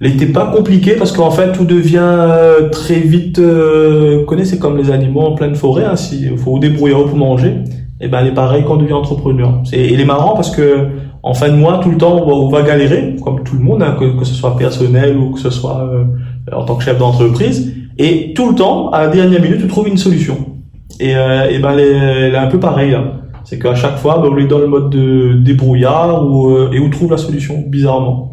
N'était 0.02 0.26
pas 0.26 0.46
compliqué 0.46 0.96
parce 0.98 1.12
qu'en 1.12 1.30
fait 1.30 1.52
tout 1.52 1.64
devient 1.64 2.00
euh, 2.02 2.70
très 2.70 2.98
vite. 2.98 3.38
Euh, 3.38 4.24
connaissez 4.24 4.58
comme 4.58 4.76
les 4.76 4.90
animaux 4.90 5.20
en 5.20 5.36
pleine 5.36 5.54
forêt, 5.54 5.84
hein, 5.84 5.94
s'il 5.94 6.36
faut 6.36 6.58
débrouiller 6.58 6.96
pour 7.08 7.16
manger. 7.16 7.54
Et 8.00 8.08
ben 8.08 8.22
il 8.22 8.28
est 8.28 8.34
pareil 8.34 8.64
quand 8.66 8.74
on 8.74 8.78
devient 8.78 8.94
entrepreneur. 8.94 9.60
C'est, 9.62 9.78
il 9.78 10.00
est 10.00 10.04
marrant 10.04 10.34
parce 10.34 10.50
que 10.50 10.88
en 11.22 11.34
fin 11.34 11.50
de 11.50 11.54
mois 11.54 11.78
tout 11.78 11.90
le 11.90 11.98
temps 11.98 12.20
on 12.20 12.26
va, 12.26 12.32
on 12.32 12.48
va 12.48 12.62
galérer 12.62 13.14
comme 13.22 13.44
tout 13.44 13.54
le 13.54 13.62
monde, 13.62 13.80
hein, 13.80 13.94
que, 13.96 14.18
que 14.18 14.24
ce 14.24 14.34
soit 14.34 14.56
personnel 14.56 15.16
ou 15.16 15.30
que 15.30 15.38
ce 15.38 15.50
soit 15.50 15.88
euh, 15.88 16.04
en 16.52 16.64
tant 16.64 16.74
que 16.74 16.82
chef 16.82 16.98
d'entreprise. 16.98 17.72
Et 17.96 18.34
tout 18.34 18.48
le 18.48 18.56
temps 18.56 18.90
à 18.90 19.02
la 19.02 19.08
dernière 19.08 19.40
minute 19.40 19.60
tu 19.60 19.68
trouves 19.68 19.86
une 19.86 19.98
solution. 19.98 20.36
Et, 20.98 21.14
euh, 21.14 21.48
et 21.48 21.60
ben 21.60 21.74
elle 21.74 21.80
est, 21.80 22.30
est 22.32 22.36
un 22.36 22.48
peu 22.48 22.58
pareil 22.58 22.90
là. 22.90 23.04
C'est 23.44 23.60
qu'à 23.60 23.76
chaque 23.76 23.98
fois 23.98 24.18
ben, 24.18 24.30
on 24.32 24.34
lui 24.34 24.48
donne 24.48 24.62
le 24.62 24.66
mode 24.66 24.90
de 24.90 25.34
débrouillard 25.34 26.28
ou, 26.28 26.48
euh, 26.48 26.72
et 26.72 26.80
on 26.80 26.90
trouve 26.90 27.12
la 27.12 27.18
solution 27.18 27.62
bizarrement. 27.68 28.31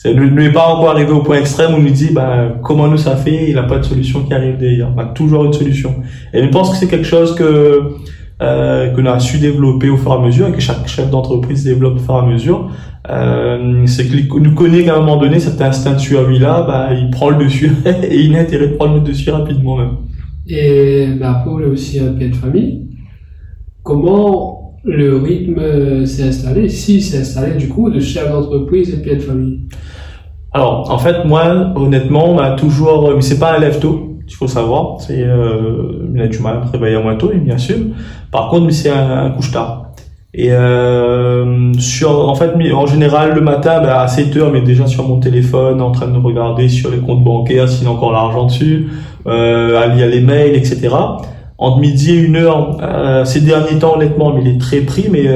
C'est 0.00 0.14
ne 0.14 0.24
ne 0.24 0.42
est 0.42 0.52
pas 0.52 0.68
encore 0.68 0.90
arrivé 0.90 1.10
au 1.10 1.24
point 1.24 1.38
extrême 1.38 1.74
où 1.74 1.78
on 1.78 1.82
lui 1.82 1.90
dit 1.90 2.10
bah, 2.12 2.54
comment 2.62 2.86
nous 2.86 2.96
ça 2.96 3.16
fait, 3.16 3.48
il 3.48 3.56
n'a 3.56 3.64
pas 3.64 3.78
de 3.78 3.84
solution 3.84 4.22
qui 4.22 4.32
arrive 4.32 4.56
derrière. 4.56 4.92
On 4.96 4.98
a 5.00 5.06
toujours 5.06 5.44
une 5.44 5.52
solution. 5.52 5.96
Et 6.32 6.40
je 6.40 6.48
pense 6.50 6.70
que 6.70 6.76
c'est 6.76 6.86
quelque 6.86 7.04
chose 7.06 7.34
que 7.34 7.96
euh, 8.40 8.94
qu'on 8.94 9.06
a 9.06 9.18
su 9.18 9.38
développer 9.38 9.88
au 9.88 9.96
fur 9.96 10.12
et 10.12 10.14
à 10.14 10.20
mesure 10.20 10.46
et 10.46 10.52
que 10.52 10.60
chaque 10.60 10.86
chef 10.86 11.10
d'entreprise 11.10 11.64
développe 11.64 11.96
au 11.96 11.98
fur 11.98 12.14
et 12.14 12.18
à 12.18 12.22
mesure. 12.22 12.70
Euh, 13.10 13.84
c'est 13.86 14.06
qu'il 14.06 14.28
nous 14.28 14.54
connaît 14.54 14.84
qu'à 14.84 14.94
un 14.94 15.00
moment 15.00 15.16
donné 15.16 15.40
cet 15.40 15.60
instinct 15.60 15.94
de 15.94 15.98
survie 15.98 16.38
là, 16.38 16.62
bah, 16.62 16.94
il 16.94 17.10
prend 17.10 17.30
le 17.30 17.44
dessus 17.44 17.72
et 18.08 18.20
il 18.20 18.36
a 18.36 18.40
intérêt 18.42 18.68
de 18.68 18.74
prendre 18.74 18.94
le 18.94 19.00
dessus 19.00 19.30
rapidement 19.30 19.78
même. 19.78 19.96
Et 20.46 21.08
bah, 21.18 21.44
on 21.48 21.58
est 21.58 21.64
aussi 21.66 21.98
un 21.98 22.12
père 22.12 22.30
de 22.30 22.36
famille. 22.36 22.86
Comment 23.82 24.78
le 24.84 25.16
rythme 25.16 25.58
euh, 25.58 26.06
s'est 26.06 26.28
installé, 26.28 26.68
si 26.68 27.02
s'est 27.02 27.18
installé 27.18 27.56
du 27.56 27.66
coup, 27.66 27.90
de 27.90 27.98
chef 27.98 28.30
d'entreprise 28.30 28.94
et 28.94 29.02
père 29.02 29.16
de 29.16 29.22
famille? 29.22 29.60
Alors, 30.52 30.90
en 30.90 30.98
fait, 30.98 31.24
moi, 31.24 31.72
honnêtement, 31.76 32.30
on 32.30 32.34
m'a 32.34 32.50
toujours, 32.52 33.12
mais 33.14 33.20
c'est 33.20 33.38
pas 33.38 33.56
un 33.56 33.58
lève 33.58 33.78
tôt, 33.80 34.16
il 34.26 34.34
faut 34.34 34.48
savoir. 34.48 35.00
C'est, 35.00 35.22
euh, 35.22 36.08
il 36.14 36.20
a 36.20 36.26
du 36.26 36.38
mal 36.38 36.56
à 36.56 36.64
me 36.64 36.70
réveiller 36.70 37.02
moins 37.02 37.16
tôt, 37.16 37.30
bien 37.34 37.58
sûr. 37.58 37.76
Par 38.30 38.48
contre, 38.48 38.70
c'est 38.72 38.90
un, 38.90 39.26
un 39.26 39.30
couche 39.30 39.50
tard. 39.50 39.88
Et 40.34 40.52
euh, 40.52 41.72
sur, 41.78 42.28
en 42.28 42.34
fait, 42.34 42.52
en 42.72 42.86
général, 42.86 43.34
le 43.34 43.40
matin, 43.40 43.80
bah, 43.80 44.02
à 44.02 44.08
7 44.08 44.36
heures, 44.36 44.52
mais 44.52 44.60
déjà 44.60 44.86
sur 44.86 45.06
mon 45.08 45.20
téléphone, 45.20 45.80
en 45.80 45.90
train 45.90 46.06
de 46.08 46.18
regarder 46.18 46.68
sur 46.68 46.90
les 46.90 46.98
comptes 46.98 47.24
bancaires 47.24 47.68
s'il 47.68 47.84
y 47.84 47.86
a 47.86 47.90
encore 47.90 48.12
l'argent 48.12 48.44
dessus, 48.44 48.88
euh, 49.26 49.80
à 49.80 49.86
lire 49.86 50.06
les 50.06 50.20
mails, 50.20 50.54
etc. 50.54 50.90
Entre 51.56 51.78
midi 51.80 52.12
et 52.12 52.18
une 52.18 52.36
heure, 52.36 52.76
euh, 52.82 53.24
ces 53.24 53.40
derniers 53.40 53.78
temps, 53.78 53.96
honnêtement, 53.96 54.36
il 54.38 54.46
est 54.46 54.60
très 54.60 54.80
pris, 54.82 55.06
mais 55.10 55.26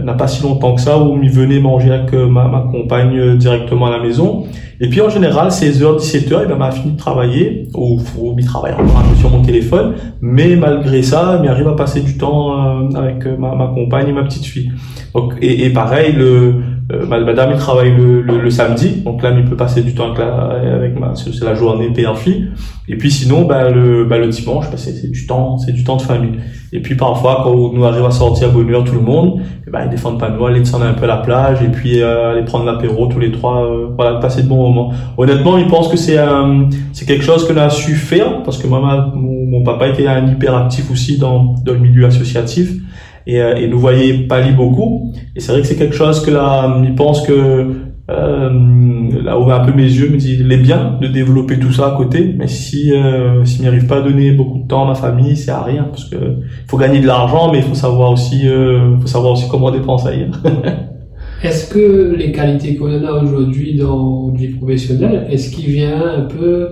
il 0.00 0.04
n'a 0.04 0.14
pas 0.14 0.26
si 0.26 0.42
longtemps 0.42 0.74
que 0.74 0.80
ça 0.80 0.98
où 0.98 1.22
il 1.22 1.30
venait 1.30 1.60
manger 1.60 1.92
avec 1.92 2.12
euh, 2.14 2.26
ma, 2.26 2.66
compagne 2.70 3.16
euh, 3.18 3.36
directement 3.36 3.86
à 3.86 3.90
la 3.90 4.00
maison. 4.00 4.44
Et 4.80 4.88
puis 4.88 5.00
en 5.00 5.10
général, 5.10 5.48
16h, 5.48 5.98
17h, 5.98 6.46
il 6.48 6.56
m'a 6.56 6.70
fini 6.70 6.94
de 6.94 6.98
travailler, 6.98 7.68
ou, 7.74 8.00
ou 8.18 8.34
il 8.38 8.44
travaille 8.44 8.72
encore 8.72 8.98
un 8.98 9.08
peu 9.08 9.16
sur 9.16 9.30
mon 9.30 9.42
téléphone, 9.42 9.94
mais 10.22 10.56
malgré 10.56 11.02
ça, 11.02 11.40
il 11.42 11.48
arrive 11.48 11.68
à 11.68 11.76
passer 11.76 12.00
du 12.00 12.16
temps 12.16 12.52
euh, 12.52 12.88
avec 12.96 13.26
ma, 13.38 13.70
compagne 13.74 14.08
et 14.08 14.12
ma 14.12 14.24
petite 14.24 14.46
fille. 14.46 14.72
Donc, 15.14 15.34
et 15.42 15.70
pareil, 15.70 16.12
le, 16.12 16.54
euh, 16.92 17.06
ma- 17.06 17.20
madame, 17.20 17.50
il 17.52 17.58
travaille 17.58 17.94
le, 17.94 18.22
le, 18.22 18.40
le 18.40 18.50
samedi, 18.50 19.02
donc 19.04 19.22
là, 19.22 19.30
il 19.36 19.44
peut 19.44 19.56
passer 19.56 19.82
du 19.82 19.94
temps 19.94 20.06
avec, 20.06 20.18
la, 20.18 20.74
avec 20.74 20.98
ma, 20.98 21.14
c'est 21.14 21.44
la 21.44 21.54
journée 21.54 21.90
père-fille. 21.92 22.48
Et 22.88 22.96
puis 22.96 23.10
sinon, 23.10 23.44
bah, 23.44 23.70
le, 23.70 24.04
bah, 24.04 24.18
le 24.18 24.28
dimanche, 24.28 24.66
bah, 24.70 24.76
c'est 24.76 25.10
du 25.10 25.26
temps, 25.26 25.58
c'est 25.58 25.72
du 25.72 25.84
temps 25.84 25.96
de 25.96 26.02
famille. 26.02 26.38
Et 26.72 26.80
puis 26.80 26.94
parfois, 26.96 27.40
quand 27.44 27.50
on 27.50 27.72
nous 27.72 27.84
arrive 27.84 28.04
à 28.04 28.10
sortir 28.10 28.48
à 28.48 28.50
bonne 28.50 28.72
heure 28.72 28.84
tout 28.84 28.94
le 28.94 29.00
monde, 29.00 29.40
eh 29.66 29.70
ben, 29.70 29.80
ils 29.84 29.90
défendent 29.90 30.18
pas 30.18 30.30
nous, 30.30 30.44
aller 30.46 30.60
descendre 30.60 30.84
un 30.86 30.92
peu 30.94 31.04
à 31.04 31.08
la 31.08 31.16
plage 31.18 31.62
et 31.62 31.68
puis 31.68 32.00
euh, 32.02 32.32
aller 32.32 32.44
prendre 32.44 32.64
l'apéro 32.64 33.06
tous 33.06 33.18
les 33.18 33.30
trois, 33.32 33.64
euh, 33.64 33.86
voilà, 33.96 34.18
passer 34.18 34.42
de 34.42 34.48
bons 34.48 34.62
moments. 34.68 34.92
Honnêtement, 35.16 35.58
ils 35.58 35.66
pensent 35.66 35.88
que 35.88 35.96
c'est 35.96 36.18
un, 36.18 36.68
c'est 36.92 37.06
quelque 37.06 37.24
chose 37.24 37.46
qu'on 37.46 37.56
a 37.56 37.70
su 37.70 37.94
faire 37.94 38.42
parce 38.44 38.58
que 38.58 38.66
moi, 38.66 38.80
ma- 38.80 39.12
mon, 39.14 39.46
mon 39.46 39.64
papa 39.64 39.88
était 39.88 40.06
un 40.06 40.26
hyperactif 40.26 40.90
aussi 40.90 41.18
dans, 41.18 41.54
dans 41.64 41.72
le 41.72 41.78
milieu 41.80 42.06
associatif 42.06 42.72
et, 43.26 43.40
euh, 43.40 43.56
et 43.56 43.68
nous 43.68 43.78
voyait 43.78 44.26
pas 44.26 44.40
lire 44.40 44.56
beaucoup. 44.56 45.12
Et 45.36 45.40
c'est 45.40 45.52
vrai 45.52 45.60
que 45.62 45.66
c'est 45.66 45.76
quelque 45.76 45.94
chose 45.94 46.24
que 46.24 46.30
là, 46.30 46.80
ils 46.82 46.94
pensent 46.94 47.26
que 47.26 47.90
euh, 48.10 49.22
là 49.22 49.38
ouvert 49.38 49.60
un 49.60 49.64
peu 49.64 49.72
mes 49.72 49.84
yeux, 49.84 50.08
me 50.08 50.16
dit 50.16 50.38
il 50.40 50.50
est 50.50 50.56
bien 50.56 50.98
de 51.00 51.06
développer 51.06 51.58
tout 51.58 51.72
ça 51.72 51.86
à 51.86 51.96
côté, 51.96 52.34
mais 52.36 52.48
si 52.48 52.92
euh, 52.92 53.44
s'il 53.44 53.62
n'y 53.62 53.68
arrive 53.68 53.86
pas 53.86 53.98
à 53.98 54.00
donner 54.00 54.32
beaucoup 54.32 54.58
de 54.58 54.66
temps 54.66 54.84
à 54.84 54.88
ma 54.88 54.94
famille, 54.94 55.36
c'est 55.36 55.52
à 55.52 55.62
rien 55.62 55.84
parce 55.84 56.06
que 56.06 56.16
faut 56.66 56.76
gagner 56.76 57.00
de 57.00 57.06
l'argent, 57.06 57.52
mais 57.52 57.58
il 57.58 57.64
faut 57.64 57.74
savoir 57.74 58.10
aussi 58.10 58.48
euh, 58.48 58.96
faut 58.98 59.06
savoir 59.06 59.34
aussi 59.34 59.48
comment 59.48 59.70
dépenser. 59.70 60.26
Est-ce 61.42 61.72
que 61.72 62.14
les 62.16 62.32
qualités 62.32 62.74
qu'on 62.74 62.92
a 62.92 63.12
aujourd'hui 63.12 63.76
dans 63.76 64.30
vie 64.30 64.48
professionnelle, 64.48 65.26
est-ce 65.30 65.50
qu'il 65.50 65.70
vient 65.70 66.02
un 66.18 66.22
peu 66.22 66.68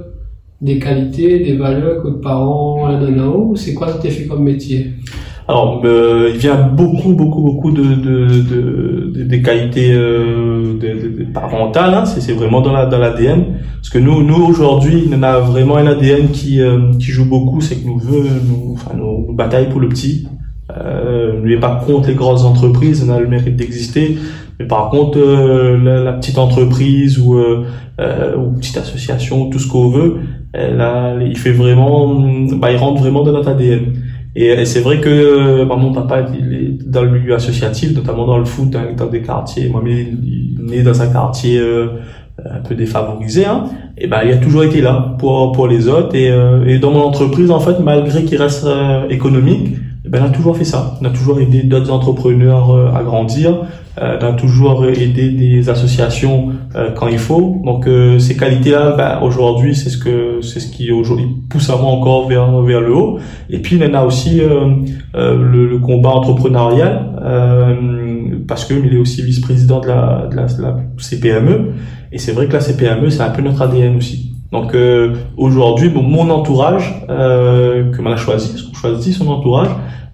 des 0.61 0.79
qualités, 0.79 1.39
des 1.39 1.57
valeurs 1.57 2.03
que 2.03 2.09
parents 2.09 2.83
en 2.83 3.29
ou 3.35 3.57
c'est 3.57 3.73
quoi 3.73 3.89
ça 3.89 3.99
t'est 3.99 4.11
fait 4.11 4.27
comme 4.27 4.45
métier? 4.45 4.89
Alors, 5.51 5.81
euh, 5.87 6.31
il 6.31 6.39
vient 6.39 6.57
beaucoup, 6.57 7.15
beaucoup, 7.15 7.41
beaucoup 7.41 7.71
de, 7.71 7.83
de, 7.83 8.27
de, 9.15 9.23
des 9.23 9.41
qualités 9.41 9.93
euh, 9.95 10.75
de, 10.79 11.25
parentales. 11.33 11.95
Hein. 11.95 12.05
c'est 12.05 12.35
vraiment 12.35 12.61
dans 12.61 12.73
la 12.73 12.85
dans 12.85 12.99
l'ADN. 12.99 13.45
Parce 13.77 13.89
que 13.89 13.99
nous, 13.99 14.23
nous 14.23 14.45
aujourd'hui, 14.45 15.09
on 15.11 15.23
a 15.23 15.39
vraiment 15.39 15.79
un 15.79 15.87
ADN 15.87 16.29
qui 16.29 16.61
euh, 16.61 16.93
qui 16.99 17.13
joue 17.13 17.25
beaucoup. 17.25 17.63
C'est 17.63 17.77
que 17.77 17.87
nous 17.87 17.99
veut, 17.99 18.25
nous, 18.47 18.75
enfin, 18.75 18.91
nous, 18.95 19.25
nous 19.27 19.35
bataille 19.35 19.71
pour 19.71 19.81
le 19.81 19.89
petit. 19.89 20.29
Euh, 20.77 21.41
n'est 21.43 21.59
pas 21.59 21.83
contre 21.87 22.09
les 22.09 22.15
grosses 22.15 22.45
entreprises. 22.45 23.05
On 23.07 23.13
a 23.13 23.19
le 23.19 23.27
mérite 23.27 23.57
d'exister. 23.57 24.19
Mais 24.59 24.67
par 24.67 24.91
contre, 24.91 25.19
euh, 25.19 25.79
la, 26.05 26.13
petite 26.13 26.37
entreprise 26.37 27.19
ou 27.19 27.37
euh, 27.37 27.65
ou 28.37 28.53
petite 28.59 28.77
association, 28.77 29.49
tout 29.49 29.59
ce 29.59 29.67
qu'on 29.67 29.89
veut, 29.89 30.17
là, 30.53 31.15
il 31.21 31.37
fait 31.39 31.53
vraiment, 31.53 32.21
bah, 32.57 32.71
il 32.71 32.77
rentre 32.77 33.01
vraiment 33.01 33.23
dans 33.23 33.33
notre 33.33 33.49
ADN. 33.49 33.95
Et, 34.41 34.65
c'est 34.67 34.81
vrai 34.81 35.01
que 35.01 35.09
euh, 35.09 35.65
mon 35.65 35.93
papa 35.93 36.25
il 36.33 36.55
est 36.55 36.89
dans 36.89 37.03
le 37.03 37.11
milieu 37.11 37.35
associatif, 37.35 37.93
notamment 37.93 38.25
dans 38.25 38.39
le 38.39 38.45
foot, 38.45 38.71
dans, 38.71 38.95
dans 38.95 39.07
des 39.07 39.21
quartiers. 39.21 39.69
Moi, 39.69 39.83
il, 39.85 39.99
est 39.99 40.13
né 40.61 40.83
dans 40.85 41.03
un 41.03 41.09
quartier 41.09 41.59
euh, 41.59 41.89
un 42.49 42.61
peu 42.61 42.77
défavorisé. 42.77 43.47
Hein, 43.47 43.65
et 43.97 44.07
ben, 44.07 44.21
il 44.25 44.31
a 44.31 44.37
toujours 44.37 44.63
été 44.63 44.81
là 44.81 45.17
pour 45.19 45.51
pour 45.51 45.67
les 45.67 45.89
autres. 45.89 46.15
Et, 46.15 46.31
euh, 46.31 46.65
et 46.69 46.79
dans 46.79 46.93
mon 46.93 47.01
entreprise, 47.01 47.51
en 47.51 47.59
fait, 47.59 47.81
malgré 47.81 48.23
qu'il 48.23 48.41
reste 48.41 48.65
économique, 49.11 49.71
eh 49.73 49.88
ben, 50.09 50.23
on 50.23 50.27
a 50.27 50.31
toujours 50.31 50.57
fait 50.57 50.65
ça. 50.65 50.99
On 51.01 51.05
a 51.05 51.11
toujours 51.11 51.41
aidé 51.41 51.63
d'autres 51.63 51.91
entrepreneurs 51.91 52.97
à 52.97 53.03
grandir. 53.03 53.67
Euh, 54.01 54.19
on 54.21 54.27
a 54.27 54.33
toujours 54.33 54.85
aidé 54.87 55.31
des 55.31 55.69
associations 55.71 56.51
euh, 56.77 56.91
quand 56.95 57.09
il 57.09 57.19
faut. 57.19 57.61
Donc 57.65 57.87
euh, 57.87 58.19
ces 58.19 58.37
qualités-là, 58.37 58.95
ben, 58.97 59.21
aujourd'hui, 59.23 59.75
c'est 59.75 59.91
ce 59.91 59.99
que 59.99 60.41
c'est 60.43 60.61
ce 60.61 60.71
qui 60.71 60.93
aujourd'hui 60.93 61.27
pousse 61.49 61.71
à 61.71 61.77
moi 61.77 61.91
encore 61.91 62.29
vers 62.29 62.61
vers 62.63 62.81
le 62.81 62.95
haut. 62.95 63.19
Et 63.51 63.59
puis 63.59 63.83
en 63.83 63.95
a 63.95 64.05
aussi 64.05 64.41
le, 65.15 65.67
le, 65.67 65.79
combat 65.79 66.11
entrepreneurial 66.11 67.07
parce 68.47 68.65
que 68.65 68.75
il 68.75 68.95
est 68.95 68.99
aussi 68.99 69.23
vice-président 69.23 69.81
de 69.81 69.89
la, 69.89 70.29
de 70.31 70.37
la, 70.37 70.47
de 70.47 70.63
la 70.63 70.77
CPME. 70.99 71.73
Et 72.13 72.19
c'est 72.19 72.33
vrai 72.33 72.47
que 72.47 72.53
la 72.53 72.61
CPME, 72.61 73.11
c'est 73.11 73.23
un 73.23 73.31
peu 73.31 73.43
notre 73.43 73.63
ADN 73.63 73.97
aussi. 73.97 74.33
Donc 74.53 74.75
aujourd'hui, 75.37 75.89
bon, 75.91 76.03
mon 76.03 76.31
entourage 76.31 77.07
que 77.09 78.01
m'en 78.01 78.13
a 78.13 78.17
choisi, 78.17 78.67
qu'on 78.67 78.75
choisit 78.75 79.15
son 79.15 79.29
entourage, 79.29 79.69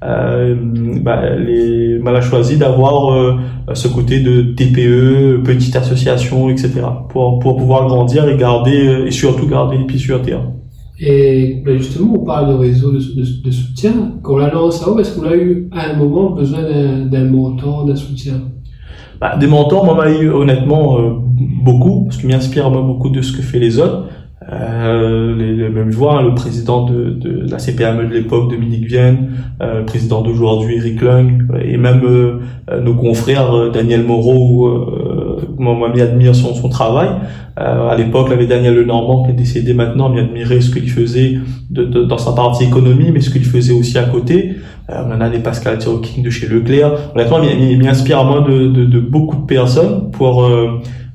euh, 0.05 0.55
bah, 1.01 1.37
les, 1.37 1.99
mal 1.99 2.17
a 2.17 2.21
choisi 2.21 2.59
d'avoir 2.59 3.15
euh, 3.15 3.37
ce 3.73 3.89
côté 3.89 4.21
de 4.21 4.43
TPE, 4.55 5.43
petite 5.43 5.77
association, 5.77 6.51
etc. 6.51 6.83
pour, 7.09 7.39
pour 7.39 7.57
pouvoir 7.57 7.87
grandir 7.87 8.29
et 8.29 8.37
garder 8.37 8.87
euh, 8.87 9.07
et 9.07 9.11
surtout 9.11 9.47
garder 9.47 9.79
les 9.79 9.85
pieds 9.85 9.99
sur 9.99 10.21
terre. 10.21 10.43
Et 11.01 11.63
bah, 11.65 11.77
justement, 11.77 12.21
on 12.21 12.25
parle 12.25 12.49
de 12.51 12.55
réseau 12.55 12.93
de, 12.93 12.99
de, 12.99 13.51
soutien. 13.51 14.13
Quand 14.23 14.35
on 14.35 14.39
l'a 14.39 14.53
lancé, 14.53 14.85
est-ce 15.01 15.19
qu'on 15.19 15.27
a 15.27 15.35
eu 15.35 15.69
à 15.73 15.91
un 15.91 15.97
moment 15.97 16.31
besoin 16.31 16.63
d'un 16.63 17.25
mentor, 17.25 17.87
d'un 17.87 17.97
soutien? 17.97 18.35
Bah, 19.21 19.37
Des 19.39 19.47
mentors, 19.47 19.87
moi, 19.87 19.95
m'a 19.95 20.11
eu 20.11 20.29
honnêtement 20.29 20.99
beaucoup, 21.65 22.05
parce 22.05 22.19
qu'il 22.19 22.29
m'inspire 22.29 22.71
moi 22.71 22.83
beaucoup 22.83 23.09
de 23.09 23.23
ce 23.23 23.33
que 23.33 23.43
fait 23.43 23.59
les 23.59 23.79
autres. 23.79 24.09
Euh, 24.53 25.35
les, 25.37 25.55
les, 25.57 25.69
même 25.71 25.91
voix, 25.91 26.19
hein, 26.19 26.23
le 26.23 26.35
président 26.35 26.85
de, 26.85 27.11
de, 27.11 27.51
la 27.51 27.59
CPME 27.59 28.09
de 28.09 28.13
l'époque, 28.13 28.51
Dominique 28.51 28.85
Vienne, 28.85 29.31
euh, 29.63 29.81
le 29.81 29.87
président 29.87 30.21
d'aujourd'hui, 30.21 30.77
Eric 30.77 31.01
Lung, 31.01 31.47
et 31.65 31.79
même 31.79 32.03
euh, 32.05 32.41
nos 32.81 32.95
confrères, 32.95 33.55
euh, 33.55 33.71
Daniel 33.71 34.05
Moreau, 34.05 34.67
euh, 34.67 35.41
moi, 35.59 35.91
admire 36.01 36.35
son, 36.35 36.55
son 36.55 36.69
travail. 36.69 37.09
Euh, 37.59 37.89
à 37.89 37.97
l'époque, 37.97 38.27
il 38.29 38.35
avait 38.35 38.47
Daniel 38.47 38.75
Lenormand 38.75 39.25
qui 39.25 39.31
est 39.31 39.35
décédé 39.35 39.73
maintenant, 39.73 40.11
mais 40.11 40.21
admirait 40.21 40.61
ce 40.61 40.71
qu'il 40.71 40.91
faisait 40.91 41.39
de, 41.71 41.85
de, 41.85 42.05
dans 42.05 42.19
sa 42.19 42.33
partie 42.33 42.65
économie, 42.65 43.11
mais 43.13 43.21
ce 43.21 43.31
qu'il 43.31 43.45
faisait 43.45 43.73
aussi 43.73 43.97
à 43.97 44.05
côté. 44.05 44.57
on 44.89 45.11
en 45.11 45.21
a 45.21 45.31
des 45.31 45.39
Pascal 45.39 45.79
King 45.79 46.23
de 46.23 46.31
chez 46.31 46.49
Leclerc. 46.49 46.93
Honnêtement, 47.15 47.39
il, 47.43 47.79
m'inspire 47.83 48.19
à 48.19 48.25
moi 48.25 48.41
de, 48.41 48.69
de, 48.69 48.85
de, 48.85 49.01
beaucoup 49.01 49.37
de 49.37 49.47
personnes 49.47 50.11
pour, 50.11 50.47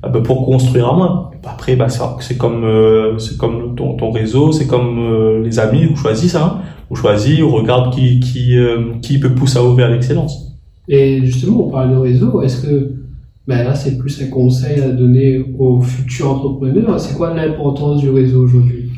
bah, 0.02 0.20
pour 0.24 0.46
construire 0.46 0.88
à 0.88 0.96
moi. 0.96 1.29
Après, 1.44 1.74
bah, 1.74 1.86
c'est 1.88 2.36
comme, 2.36 2.64
euh, 2.64 3.18
c'est 3.18 3.38
comme 3.38 3.74
ton, 3.74 3.94
ton 3.94 4.10
réseau, 4.10 4.52
c'est 4.52 4.66
comme 4.66 4.98
euh, 4.98 5.42
les 5.42 5.58
amis, 5.58 5.86
vous 5.86 5.96
choisissez 5.96 6.28
ça. 6.28 6.44
Hein. 6.44 6.58
Vous 6.90 6.96
choisissez, 6.96 7.42
on 7.42 7.50
regarde 7.50 7.94
qui, 7.94 8.20
qui, 8.20 8.58
euh, 8.58 8.92
qui 9.00 9.18
peut 9.18 9.34
pousser 9.34 9.58
à 9.58 9.64
ouvrir 9.64 9.88
l'excellence. 9.88 10.56
Et 10.88 11.24
justement, 11.24 11.66
on 11.66 11.70
parle 11.70 11.92
de 11.92 11.96
réseau. 11.96 12.42
Est-ce 12.42 12.66
que 12.66 12.92
ben 13.46 13.64
là, 13.64 13.74
c'est 13.74 13.96
plus 13.96 14.20
un 14.22 14.28
conseil 14.28 14.80
à 14.80 14.88
donner 14.90 15.42
aux 15.58 15.80
futurs 15.80 16.30
entrepreneurs? 16.30 17.00
C'est 17.00 17.16
quoi 17.16 17.32
l'importance 17.32 18.00
du 18.00 18.10
réseau 18.10 18.42
aujourd'hui? 18.42 18.90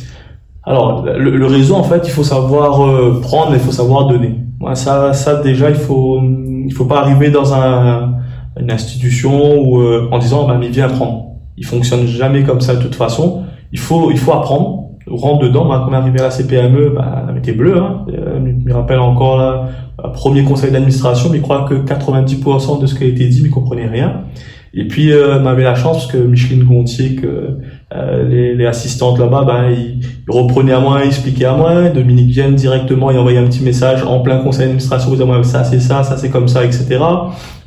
Alors, 0.64 1.04
le, 1.04 1.36
le, 1.36 1.46
réseau, 1.46 1.74
en 1.74 1.84
fait, 1.84 2.02
il 2.04 2.10
faut 2.10 2.24
savoir 2.24 3.20
prendre, 3.20 3.52
il 3.52 3.60
faut 3.60 3.72
savoir 3.72 4.06
donner. 4.06 4.36
Ouais, 4.60 4.74
ça, 4.74 5.12
ça 5.12 5.42
déjà, 5.42 5.70
il 5.70 5.76
faut, 5.76 6.20
il 6.22 6.72
faut 6.72 6.84
pas 6.84 7.00
arriver 7.00 7.30
dans 7.30 7.52
un, 7.52 8.14
une 8.60 8.70
institution 8.70 9.60
où, 9.60 9.82
en 9.82 10.18
disant, 10.18 10.46
bah, 10.46 10.56
mais 10.58 10.68
viens 10.68 10.88
prendre 10.88 11.31
il 11.56 11.66
fonctionne 11.66 12.06
jamais 12.06 12.42
comme 12.42 12.60
ça 12.60 12.76
de 12.76 12.82
toute 12.82 12.94
façon. 12.94 13.44
Il 13.72 13.78
faut, 13.78 14.10
il 14.10 14.18
faut 14.18 14.32
apprendre. 14.32 14.78
Rentre 15.06 15.40
dedans. 15.40 15.68
Bah, 15.68 15.82
quand 15.84 15.90
on 15.90 15.94
est 15.94 15.96
arrivé 15.96 16.20
à 16.20 16.24
la 16.24 16.30
CPME, 16.30 16.90
bah, 16.90 17.26
elle 17.28 17.38
était 17.38 17.52
bleue. 17.52 17.76
Hein. 17.76 18.06
Euh, 18.08 18.38
je 18.38 18.68
me 18.68 18.74
rappelle 18.74 19.00
encore 19.00 19.36
là, 19.36 19.68
premier 20.12 20.44
conseil 20.44 20.70
d'administration, 20.70 21.28
mais 21.30 21.38
je 21.38 21.42
crois 21.42 21.66
que 21.68 21.74
90% 21.74 22.80
de 22.80 22.86
ce 22.86 22.94
qui 22.94 23.04
a 23.04 23.06
été 23.06 23.26
dit, 23.26 23.42
mais 23.42 23.48
comprenait 23.48 23.88
rien. 23.88 24.22
Et 24.74 24.88
puis, 24.88 25.12
euh, 25.12 25.38
on 25.38 25.46
avait 25.46 25.64
la 25.64 25.74
chance 25.74 25.98
parce 25.98 26.12
que 26.12 26.16
Micheline 26.16 26.64
Gontier, 26.64 27.14
que 27.16 27.58
euh, 27.94 28.28
les, 28.28 28.54
les, 28.54 28.64
assistantes 28.64 29.18
là-bas, 29.18 29.44
ben, 29.44 29.70
ils, 29.70 30.00
reprenaient 30.26 30.72
à 30.72 30.80
moi, 30.80 31.00
ils 31.04 31.08
expliquaient 31.08 31.44
à 31.44 31.54
moi. 31.54 31.90
Dominique 31.90 32.30
Vienne 32.30 32.54
directement, 32.54 33.10
il 33.10 33.18
envoyait 33.18 33.38
un 33.38 33.44
petit 33.44 33.62
message 33.62 34.02
en 34.02 34.20
plein 34.20 34.38
conseil 34.38 34.60
d'administration, 34.60 35.10
vous 35.10 35.26
moi 35.26 35.44
ça 35.44 35.64
c'est 35.64 35.80
ça, 35.80 36.04
ça 36.04 36.16
c'est 36.16 36.30
comme 36.30 36.48
ça, 36.48 36.64
etc. 36.64 37.00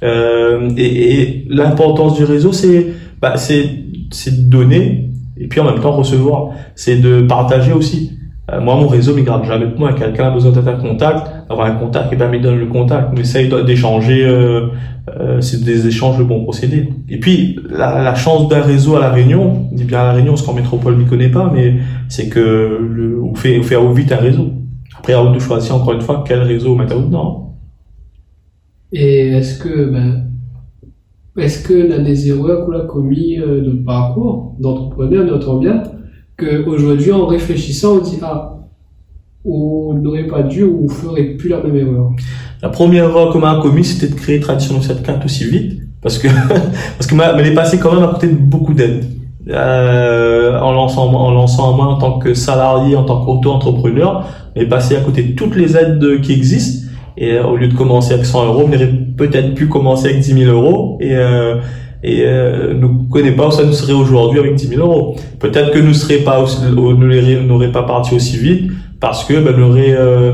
Euh, 0.01 0.69
et, 0.77 1.21
et 1.21 1.45
l'importance 1.47 2.15
du 2.15 2.23
réseau, 2.23 2.51
c'est 2.51 2.87
bah, 3.21 3.37
c'est 3.37 3.63
de 3.63 4.49
donner 4.49 5.11
et 5.37 5.47
puis 5.47 5.59
en 5.59 5.65
même 5.65 5.79
temps 5.79 5.91
recevoir. 5.91 6.51
C'est 6.75 6.97
de 6.97 7.21
partager 7.21 7.73
aussi. 7.73 8.11
Euh, 8.51 8.61
moi, 8.61 8.75
mon 8.75 8.87
réseau, 8.87 9.15
garde 9.15 9.45
jamais 9.45 9.65
de 9.65 9.75
moi. 9.75 9.93
Quelqu'un 9.93 10.27
a 10.27 10.31
besoin 10.31 10.51
d'être 10.51 10.67
un 10.67 10.75
contact, 10.75 11.27
avoir 11.49 11.67
un 11.67 11.75
contact, 11.75 12.13
et 12.13 12.15
ben, 12.15 12.31
il 12.33 12.41
donne 12.41 12.59
le 12.59 12.67
contact. 12.67 13.09
On 13.11 13.17
essaye 13.17 13.49
d'échanger, 13.65 14.23
euh, 14.23 14.67
euh, 15.19 15.41
c'est 15.41 15.63
des 15.63 15.87
échanges 15.87 16.19
de 16.19 16.23
bons 16.23 16.43
procédés. 16.43 16.89
Et 17.09 17.19
puis, 17.19 17.57
la, 17.69 18.03
la 18.03 18.13
chance 18.13 18.47
d'un 18.47 18.61
réseau 18.61 18.97
à 18.97 18.99
La 18.99 19.09
Réunion, 19.09 19.67
on 19.71 19.75
dit 19.75 19.83
bien 19.83 20.01
à 20.01 20.03
La 20.03 20.13
Réunion, 20.13 20.33
parce 20.33 20.43
qu'en 20.43 20.53
métropole, 20.53 20.93
on 20.93 20.99
ne 20.99 21.09
connaît 21.09 21.31
pas, 21.31 21.51
mais 21.51 21.75
c'est 22.07 22.29
que 22.29 22.39
le, 22.39 23.19
on 23.23 23.33
fait, 23.33 23.57
on 23.57 23.63
fait 23.63 23.77
vite 23.93 24.11
un 24.11 24.17
réseau. 24.17 24.51
Après, 24.97 25.13
à 25.13 25.21
vous 25.23 25.33
de 25.33 25.39
choisir 25.39 25.75
encore 25.75 25.93
une 25.93 26.01
fois 26.01 26.23
quel 26.27 26.41
réseau 26.41 26.75
mettre 26.75 26.93
à 26.93 26.99
dedans. 26.99 27.55
Et 28.91 29.29
est-ce 29.29 29.57
que, 29.57 29.89
ben, 29.91 30.24
est-ce 31.37 31.67
que 31.67 31.73
l'un 31.73 31.99
des 31.99 32.29
erreurs 32.29 32.65
qu'on 32.65 32.73
a 32.73 32.85
commis 32.85 33.39
euh, 33.39 33.61
de 33.61 33.71
parcours 33.71 34.55
d'entrepreneur, 34.59 35.33
entend 35.35 35.57
bien 35.57 35.83
qu'aujourd'hui, 36.37 37.11
en 37.11 37.25
réfléchissant, 37.25 37.97
on 37.97 37.99
dit 37.99 38.17
ah, 38.21 38.57
on 39.43 39.93
n'aurait 39.93 40.27
pas 40.27 40.43
dû 40.43 40.63
ou 40.63 40.85
on 40.85 40.89
ferait 40.89 41.35
plus 41.35 41.49
la 41.49 41.61
même 41.61 41.75
erreur 41.75 42.11
La 42.61 42.69
première 42.69 43.05
erreur 43.05 43.31
qu'on 43.31 43.43
a 43.43 43.61
commis, 43.61 43.83
c'était 43.83 44.13
de 44.13 44.17
créer 44.17 44.39
Tradition 44.39 44.75
74 44.75 45.25
aussi 45.25 45.45
vite, 45.45 45.81
parce 46.01 46.17
que 46.17 46.27
parce 46.97 47.07
que 47.07 47.15
elle 47.39 47.47
est 47.47 47.53
passée 47.53 47.79
quand 47.79 47.93
même 47.93 48.03
à 48.03 48.07
côté 48.13 48.27
de 48.27 48.35
beaucoup 48.35 48.73
d'aide. 48.73 49.05
Euh, 49.47 50.59
en 50.59 50.73
lançant 50.73 51.13
en 51.13 51.31
lançant 51.31 51.77
main 51.77 51.85
en 51.85 51.97
tant 51.99 52.17
que 52.17 52.33
salarié, 52.33 52.95
en 52.95 53.03
tant 53.03 53.23
qu'auto-entrepreneur, 53.23 54.25
est 54.55 54.65
passée 54.65 54.95
à 54.95 55.01
côté 55.01 55.21
de 55.21 55.35
toutes 55.35 55.55
les 55.55 55.77
aides 55.77 56.21
qui 56.21 56.33
existent 56.33 56.84
et 57.17 57.33
euh, 57.33 57.45
au 57.45 57.55
lieu 57.55 57.67
de 57.67 57.73
commencer 57.73 58.13
avec 58.13 58.25
100 58.25 58.45
euros, 58.47 58.63
on 58.67 58.73
aurait 58.73 58.91
peut-être 59.17 59.53
pu 59.53 59.67
commencer 59.67 60.09
avec 60.09 60.19
10 60.19 60.33
000 60.45 60.51
euros 60.51 60.97
et 60.99 61.15
euh, 61.15 61.55
et 62.03 62.21
euh, 62.23 62.75
ne 62.75 63.09
connaît 63.09 63.31
pas 63.31 63.47
où 63.47 63.51
ça 63.51 63.63
nous 63.63 63.73
serait 63.73 63.93
aujourd'hui 63.93 64.39
avec 64.39 64.53
10 64.53 64.67
000 64.67 64.81
euros. 64.81 65.15
Peut-être 65.39 65.71
que 65.71 65.79
nous 65.79 65.93
serait 65.93 66.19
pas 66.19 66.45
n'aurait 66.71 67.71
pas 67.71 67.83
parti 67.83 68.13
aussi 68.13 68.37
vite 68.37 68.71
parce 68.99 69.23
que 69.23 69.33
ben, 69.33 69.55
on 69.57 69.71
aurait 69.71 69.95
euh, 69.97 70.33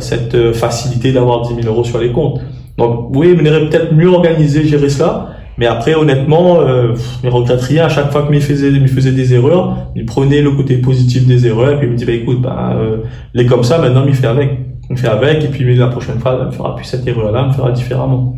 cette 0.00 0.52
facilité 0.52 1.12
d'avoir 1.12 1.42
10 1.42 1.62
000 1.62 1.72
euros 1.72 1.84
sur 1.84 1.98
les 1.98 2.10
comptes. 2.10 2.40
Donc 2.76 3.14
oui, 3.14 3.36
on 3.40 3.46
aurait 3.46 3.68
peut-être 3.68 3.94
mieux 3.94 4.08
organisé, 4.08 4.66
gérer 4.66 4.88
cela. 4.88 5.28
Mais 5.58 5.66
après, 5.66 5.94
honnêtement, 5.94 6.60
euh, 6.60 6.94
je 7.22 7.28
regrette 7.28 7.60
rien. 7.60 7.84
À 7.84 7.88
chaque 7.88 8.10
fois 8.10 8.22
que 8.22 8.32
me 8.32 8.40
faisait, 8.40 8.70
me 8.70 8.86
faisait 8.86 9.12
des 9.12 9.34
erreurs, 9.34 9.90
il 9.94 10.06
prenait 10.06 10.40
le 10.40 10.52
côté 10.52 10.76
positif 10.78 11.26
des 11.26 11.46
erreurs 11.46 11.72
et 11.72 11.78
puis 11.78 11.86
il 11.86 11.92
me 11.92 11.96
dit, 11.96 12.04
bah 12.04 12.12
écoute, 12.12 12.40
bah, 12.40 12.74
euh, 12.76 12.98
les 13.34 13.46
comme 13.46 13.62
ça, 13.62 13.78
maintenant, 13.78 14.04
il 14.06 14.14
fait 14.14 14.26
avec 14.26 14.61
on 14.92 14.96
fait 14.96 15.08
avec, 15.08 15.44
et 15.44 15.48
puis 15.48 15.74
la 15.74 15.88
prochaine 15.88 16.18
fois, 16.18 16.38
elle 16.40 16.46
ne 16.46 16.50
fera 16.52 16.76
plus 16.76 16.84
cette 16.84 17.06
erreur-là, 17.06 17.40
elle 17.42 17.48
me 17.48 17.52
fera 17.52 17.72
différemment. 17.72 18.36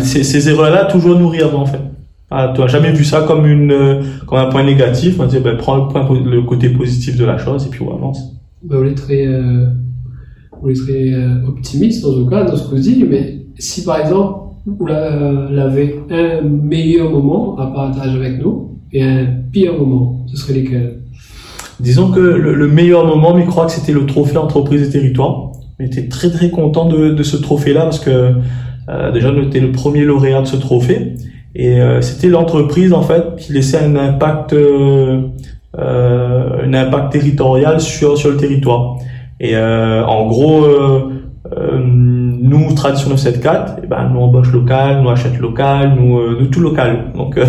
ces, 0.00 0.24
ces 0.24 0.48
erreurs-là, 0.48 0.86
toujours 0.86 1.18
nourrir 1.18 1.46
avant, 1.46 1.62
en 1.62 1.66
fait. 1.66 1.80
Ah, 2.30 2.52
tu 2.52 2.60
n'as 2.60 2.66
jamais 2.66 2.90
vu 2.90 3.04
ça 3.04 3.22
comme 3.22 3.46
une 3.46 3.70
euh, 3.70 4.02
comme 4.26 4.38
un 4.38 4.46
point 4.46 4.64
négatif, 4.64 5.20
on 5.20 5.26
dit 5.26 5.38
ben, 5.38 5.56
prends 5.56 5.76
le, 5.76 5.88
point, 5.88 6.08
le 6.12 6.42
côté 6.42 6.70
positif 6.70 7.16
de 7.16 7.24
la 7.24 7.38
chose 7.38 7.64
et 7.66 7.70
puis 7.70 7.82
on 7.82 7.94
avance. 7.94 8.18
Ben, 8.64 8.78
on 8.80 8.84
est 8.84 8.96
très, 8.96 9.26
euh, 9.26 9.66
on 10.60 10.68
est 10.68 10.74
très 10.74 11.12
euh, 11.14 11.46
optimiste 11.46 12.02
dans 12.02 12.12
ce 12.12 12.28
cas, 12.28 12.42
dans 12.42 12.56
ce 12.56 12.64
que 12.68 12.74
vous 12.74 12.82
dites, 12.82 13.08
mais 13.08 13.46
si 13.58 13.84
par 13.84 14.00
exemple 14.00 14.40
vous 14.66 14.86
l'avez 14.86 16.00
un 16.10 16.40
meilleur 16.42 17.10
moment 17.10 17.56
à 17.58 17.68
partager 17.68 18.18
avec 18.18 18.42
nous 18.42 18.80
et 18.92 19.04
un 19.04 19.26
pire 19.52 19.78
moment 19.78 20.26
Ce 20.26 20.36
serait 20.36 20.54
lesquels? 20.54 21.02
Disons 21.78 22.10
que 22.10 22.18
le, 22.18 22.66
meilleur 22.66 23.06
moment, 23.06 23.34
mais 23.34 23.44
je 23.44 23.48
crois 23.48 23.66
que 23.66 23.72
c'était 23.72 23.92
le 23.92 24.06
trophée 24.06 24.38
entreprise 24.38 24.82
et 24.82 24.90
territoire. 24.90 25.52
On 25.78 25.84
était 25.84 26.08
très 26.08 26.30
très 26.30 26.50
content 26.50 26.86
de, 26.86 27.10
de 27.10 27.22
ce 27.22 27.36
trophée-là 27.36 27.82
parce 27.82 28.00
que 28.00 28.34
euh, 28.88 29.12
déjà 29.12 29.30
on 29.30 29.42
était 29.42 29.60
le 29.60 29.72
premier 29.72 30.04
lauréat 30.04 30.42
de 30.42 30.46
ce 30.46 30.56
trophée 30.56 31.14
et 31.54 31.80
euh, 31.80 32.00
c'était 32.00 32.28
l'entreprise 32.28 32.92
en 32.92 33.02
fait 33.02 33.36
qui 33.36 33.52
laissait 33.52 33.78
un 33.78 33.96
impact 33.96 34.52
euh, 34.52 35.22
euh 35.78 36.64
un 36.64 36.72
impact 36.72 37.12
territorial 37.12 37.80
sur 37.80 38.16
sur 38.16 38.30
le 38.30 38.36
territoire. 38.36 38.96
Et 39.38 39.54
en 39.56 40.26
gros 40.26 40.64
nous, 41.86 42.72
tradition 42.74 43.10
974, 43.10 43.80
eh 43.82 43.86
ben, 43.86 44.10
nous 44.12 44.20
embauche 44.20 44.52
local, 44.52 45.02
nous 45.02 45.10
achète 45.10 45.38
local, 45.38 45.94
nous, 45.98 46.18
euh, 46.18 46.36
nous 46.40 46.46
tout 46.46 46.60
local. 46.60 47.12
Donc, 47.14 47.36
euh, 47.38 47.44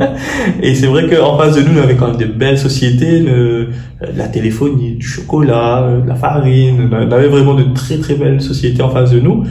et 0.62 0.74
c'est 0.74 0.86
vrai 0.86 1.08
qu'en 1.08 1.38
face 1.38 1.56
de 1.56 1.62
nous, 1.62 1.78
on 1.78 1.82
avait 1.82 1.96
quand 1.96 2.08
même 2.08 2.16
des 2.16 2.26
belles 2.26 2.58
sociétés, 2.58 3.20
le, 3.20 3.68
la 4.16 4.28
téléphonie, 4.28 4.92
du 4.92 5.06
chocolat, 5.06 5.82
euh, 5.82 6.00
la 6.06 6.14
farine. 6.14 6.90
On 6.92 7.12
avait 7.12 7.28
vraiment 7.28 7.54
de 7.54 7.64
très 7.74 7.98
très 7.98 8.14
belles 8.14 8.40
sociétés 8.40 8.82
en 8.82 8.90
face 8.90 9.10
de 9.10 9.20
nous. 9.20 9.44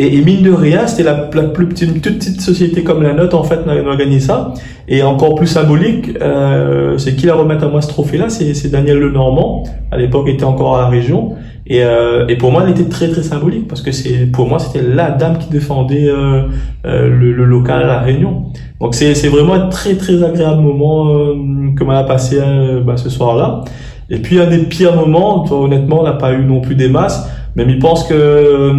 Et, 0.00 0.20
mine 0.20 0.42
de 0.42 0.52
rien, 0.52 0.86
c'était 0.86 1.02
la, 1.02 1.14
plus 1.14 1.66
petite, 1.66 2.00
toute 2.00 2.18
petite 2.18 2.40
société 2.40 2.84
comme 2.84 3.02
la 3.02 3.14
nôtre, 3.14 3.36
en 3.36 3.42
fait, 3.42 3.58
on 3.66 3.90
a, 3.90 3.96
gagné 3.96 4.20
ça. 4.20 4.54
Et 4.86 5.02
encore 5.02 5.34
plus 5.34 5.48
symbolique, 5.48 6.10
euh, 6.22 6.96
c'est 6.98 7.16
qui 7.16 7.26
la 7.26 7.34
remettre 7.34 7.64
à 7.64 7.68
moi 7.68 7.82
ce 7.82 7.88
trophée-là, 7.88 8.28
c'est 8.28 8.70
Daniel 8.70 8.98
Lenormand. 8.98 9.64
À 9.90 9.96
l'époque, 9.96 10.28
était 10.28 10.44
encore 10.44 10.78
à 10.78 10.82
la 10.82 10.88
région. 10.88 11.34
Et, 11.70 11.84
euh, 11.84 12.26
et 12.28 12.36
pour 12.36 12.50
moi, 12.50 12.62
elle 12.64 12.70
était 12.70 12.88
très 12.88 13.08
très 13.08 13.22
symbolique 13.22 13.68
parce 13.68 13.82
que 13.82 13.92
c'est 13.92 14.26
pour 14.32 14.48
moi 14.48 14.58
c'était 14.58 14.82
la 14.82 15.10
dame 15.10 15.36
qui 15.36 15.50
défendait 15.50 16.08
euh, 16.08 16.44
euh, 16.86 17.08
le, 17.08 17.32
le, 17.32 17.44
local 17.44 17.82
à 17.82 17.86
la 17.86 17.98
Réunion. 17.98 18.44
Donc 18.80 18.94
c'est 18.94 19.14
c'est 19.14 19.28
vraiment 19.28 19.52
un 19.52 19.68
très 19.68 19.94
très 19.96 20.22
agréable 20.24 20.62
moment 20.62 21.10
euh, 21.10 21.34
que 21.76 21.84
m'a 21.84 22.02
passé 22.04 22.38
euh, 22.40 22.80
bah, 22.80 22.96
ce 22.96 23.10
soir-là. 23.10 23.64
Et 24.08 24.16
puis 24.16 24.40
un 24.40 24.46
des 24.46 24.60
pires 24.60 24.96
moments, 24.96 25.44
honnêtement, 25.52 26.00
on 26.00 26.04
n'a 26.04 26.14
pas 26.14 26.32
eu 26.32 26.42
non 26.42 26.62
plus 26.62 26.74
des 26.74 26.88
masses, 26.88 27.30
mais 27.54 27.66
il 27.68 27.78
pense 27.78 28.04
que 28.08 28.70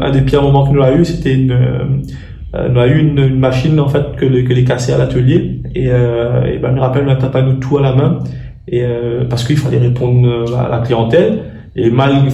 un 0.00 0.10
des 0.10 0.22
pires 0.22 0.42
moments 0.42 0.66
que 0.66 0.72
nous 0.72 0.82
a 0.82 0.92
eu, 0.92 1.04
c'était 1.04 1.34
une 1.34 1.54
on 2.54 2.76
a 2.76 2.86
eu 2.86 2.98
une, 2.98 3.18
une, 3.18 3.38
machine 3.38 3.78
en 3.78 3.88
fait 3.88 4.16
que, 4.16 4.24
que 4.24 4.52
les 4.52 4.64
cassés 4.64 4.92
à 4.92 4.98
l'atelier 4.98 5.60
et, 5.74 5.84
et 5.84 6.58
ben, 6.58 6.72
me 6.72 6.80
rappelle 6.80 7.04
on 7.06 7.10
a 7.10 7.14
tapé 7.14 7.40
tout 7.60 7.78
à 7.78 7.82
la 7.82 7.94
main 7.94 8.18
et 8.66 8.82
parce 9.28 9.44
qu'il 9.44 9.56
fallait 9.56 9.78
répondre 9.78 10.56
à 10.58 10.68
la 10.68 10.78
clientèle 10.78 11.42
et 11.80 11.90
mal, 11.90 12.28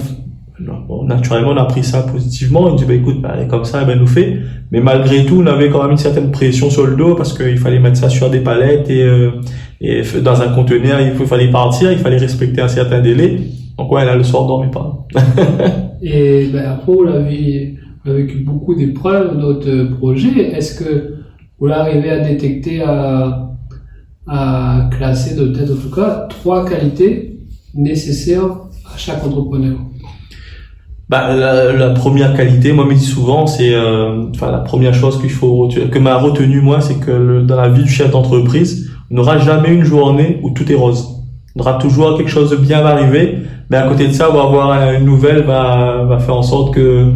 naturellement, 1.05 1.51
on 1.51 1.57
a 1.57 1.65
pris 1.65 1.83
ça 1.83 2.01
positivement. 2.01 2.65
On 2.65 2.75
dit, 2.75 2.85
bah, 2.85 2.93
écoute, 2.93 3.21
bah, 3.21 3.35
comme 3.49 3.63
ça, 3.63 3.83
ben, 3.83 3.97
nous 3.97 4.07
fait. 4.07 4.37
Mais 4.71 4.81
malgré 4.81 5.25
tout, 5.25 5.41
on 5.41 5.47
avait 5.47 5.69
quand 5.69 5.81
même 5.81 5.91
une 5.91 5.97
certaine 5.97 6.31
pression 6.31 6.69
sur 6.69 6.85
le 6.85 6.95
dos 6.95 7.15
parce 7.15 7.37
qu'il 7.37 7.57
fallait 7.57 7.79
mettre 7.79 7.97
ça 7.97 8.09
sur 8.09 8.29
des 8.29 8.41
palettes 8.41 8.89
et, 8.89 9.03
euh, 9.03 9.31
et 9.79 10.01
dans 10.21 10.41
un 10.41 10.49
conteneur, 10.49 10.99
il 10.99 11.13
fallait 11.25 11.51
partir, 11.51 11.91
il 11.91 11.99
fallait 11.99 12.17
respecter 12.17 12.61
un 12.61 12.67
certain 12.67 13.01
délai. 13.01 13.39
Donc 13.77 13.91
ouais, 13.91 14.03
là, 14.03 14.15
le 14.15 14.23
soir, 14.23 14.43
on 14.43 14.47
dormait 14.47 14.71
pas. 14.71 15.07
et 16.01 16.47
ben, 16.51 16.65
après, 16.65 16.91
vous 16.91 17.07
avez 17.07 17.75
vécu 18.05 18.39
beaucoup 18.39 18.75
d'épreuves 18.75 19.37
notre 19.37 19.95
projet. 19.97 20.51
Est-ce 20.55 20.83
que 20.83 21.15
vous 21.59 21.67
arrivez 21.67 22.09
à 22.09 22.19
détecter, 22.19 22.81
à, 22.81 23.51
à 24.27 24.89
classer 24.91 25.35
de 25.35 25.47
peut-être 25.47 25.71
en 25.71 25.81
tout 25.81 25.95
cas 25.95 26.27
trois 26.29 26.65
qualités 26.67 27.39
nécessaires 27.73 28.66
chaque 28.97 29.23
entrepreneur 29.25 29.77
bah, 31.09 31.33
la, 31.33 31.89
première 31.91 32.35
qualité, 32.35 32.73
moi, 32.73 32.83
je 32.85 32.89
me 32.93 32.95
dis 32.95 33.05
souvent, 33.05 33.47
c'est, 33.47 33.73
euh, 33.73 34.25
la 34.41 34.57
première 34.57 34.93
chose 34.93 35.21
qu'il 35.21 35.29
faut, 35.29 35.69
que 35.69 35.99
m'a 35.99 36.17
retenu 36.17 36.59
moi, 36.59 36.81
c'est 36.81 36.99
que 36.99 37.41
dans 37.43 37.55
la 37.55 37.69
vie 37.69 37.83
du 37.83 37.89
chef 37.89 38.11
d'entreprise, 38.11 38.91
on 39.09 39.15
n'aura 39.15 39.37
jamais 39.37 39.69
une 39.69 39.85
journée 39.85 40.39
où 40.43 40.49
tout 40.49 40.69
est 40.69 40.75
rose. 40.75 41.07
On 41.55 41.61
aura 41.61 41.75
toujours 41.75 42.17
quelque 42.17 42.29
chose 42.29 42.49
de 42.49 42.57
bien 42.57 42.81
va 42.81 42.89
arriver, 42.89 43.37
mais 43.69 43.77
à 43.77 43.87
côté 43.87 44.07
de 44.07 44.11
ça, 44.11 44.29
on 44.29 44.33
va 44.33 44.43
avoir 44.43 44.91
une 44.91 45.05
nouvelle, 45.05 45.43
va, 45.43 46.03
va 46.03 46.19
faire 46.19 46.35
en 46.35 46.43
sorte 46.43 46.73
que, 46.73 47.13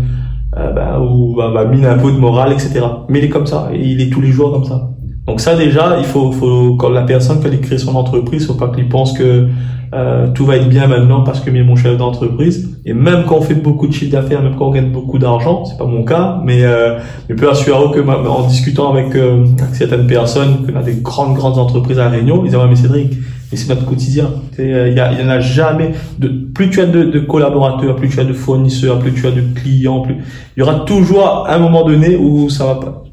euh, 0.58 0.72
bah, 0.72 1.02
ou 1.02 1.36
va, 1.36 1.50
va 1.50 1.66
miner 1.66 1.88
un 1.88 1.98
peu 1.98 2.14
de 2.14 2.18
morale, 2.18 2.54
etc. 2.54 2.80
Mais 3.10 3.20
il 3.20 3.26
est 3.26 3.30
comme 3.30 3.46
ça, 3.46 3.72
il 3.74 4.00
est 4.00 4.10
tous 4.10 4.22
les 4.22 4.32
jours 4.32 4.54
comme 4.54 4.64
ça. 4.64 4.90
Donc 5.28 5.40
ça 5.40 5.56
déjà, 5.56 5.98
il 6.00 6.06
faut, 6.06 6.32
faut 6.32 6.76
quand 6.76 6.90
la 6.90 7.04
personne 7.04 7.40
qui 7.40 7.48
a 7.48 7.58
créé 7.58 7.78
son 7.78 7.96
entreprise, 7.96 8.48
faut 8.48 8.56
pas 8.56 8.70
qu'il 8.70 8.90
pense 8.90 9.14
que 9.14 9.48
euh, 9.94 10.28
tout 10.34 10.46
va 10.46 10.56
être 10.56 10.70
bien 10.70 10.88
maintenant 10.88 11.22
parce 11.22 11.42
que 11.42 11.54
j'ai 11.54 11.64
mon 11.64 11.76
chef 11.76 11.98
d'entreprise. 11.98 12.78
Et 12.86 12.94
même 12.94 13.26
quand 13.28 13.38
on 13.38 13.42
fait 13.42 13.56
beaucoup 13.56 13.88
de 13.88 13.94
chiffre 13.94 14.12
d'affaires, 14.12 14.42
même 14.42 14.56
quand 14.56 14.68
on 14.68 14.72
gagne 14.72 14.92
beaucoup 14.92 15.20
d'argent, 15.20 15.66
c'est 15.66 15.78
pas 15.78 15.86
mon 15.86 16.04
cas, 16.04 16.40
mais 16.44 16.64
euh, 16.64 16.98
je 17.30 17.36
peux 17.36 17.50
assurer 17.50 17.92
que 17.94 18.00
en 18.00 18.48
discutant 18.48 18.92
avec, 18.94 19.16
euh, 19.16 19.46
certaines 19.74 20.08
personnes, 20.08 20.66
qu'on 20.66 20.80
a 20.80 20.82
des 20.82 20.96
grandes 20.96 21.36
grandes 21.36 21.58
entreprises 21.58 22.00
à 22.00 22.06
la 22.06 22.10
Réunion, 22.10 22.42
ils 22.44 22.50
disent 22.50 22.56
ouais 22.58 22.68
mais 22.70 22.76
Cédric, 22.76 23.14
mais 23.52 23.58
c'est 23.58 23.70
notre 23.70 23.86
quotidien. 23.86 24.30
Euh, 24.60 24.88
il 24.88 24.94
y, 24.94 25.22
y 25.22 25.26
en 25.26 25.30
a 25.30 25.40
jamais 25.40 25.92
de 26.18 26.30
plus 26.54 26.70
tu 26.70 26.80
as 26.80 26.86
de, 26.86 27.04
de, 27.04 27.20
collaborateurs, 27.20 27.96
plus 27.98 28.10
tu 28.10 28.20
as 28.20 28.24
de 28.24 28.34
fournisseurs, 28.34 28.98
plus 29.00 29.14
tu 29.14 29.28
as 29.28 29.32
de 29.32 29.44
clients, 29.54 30.02
plus 30.02 30.16
il 30.56 30.62
y 30.62 30.64
aura 30.64 30.80
toujours 30.86 31.48
un 31.50 31.60
moment 31.60 31.86
donné 31.86 32.16
où 32.16 32.50
ça 32.50 32.66
va 32.66 32.76
pas, 32.76 33.04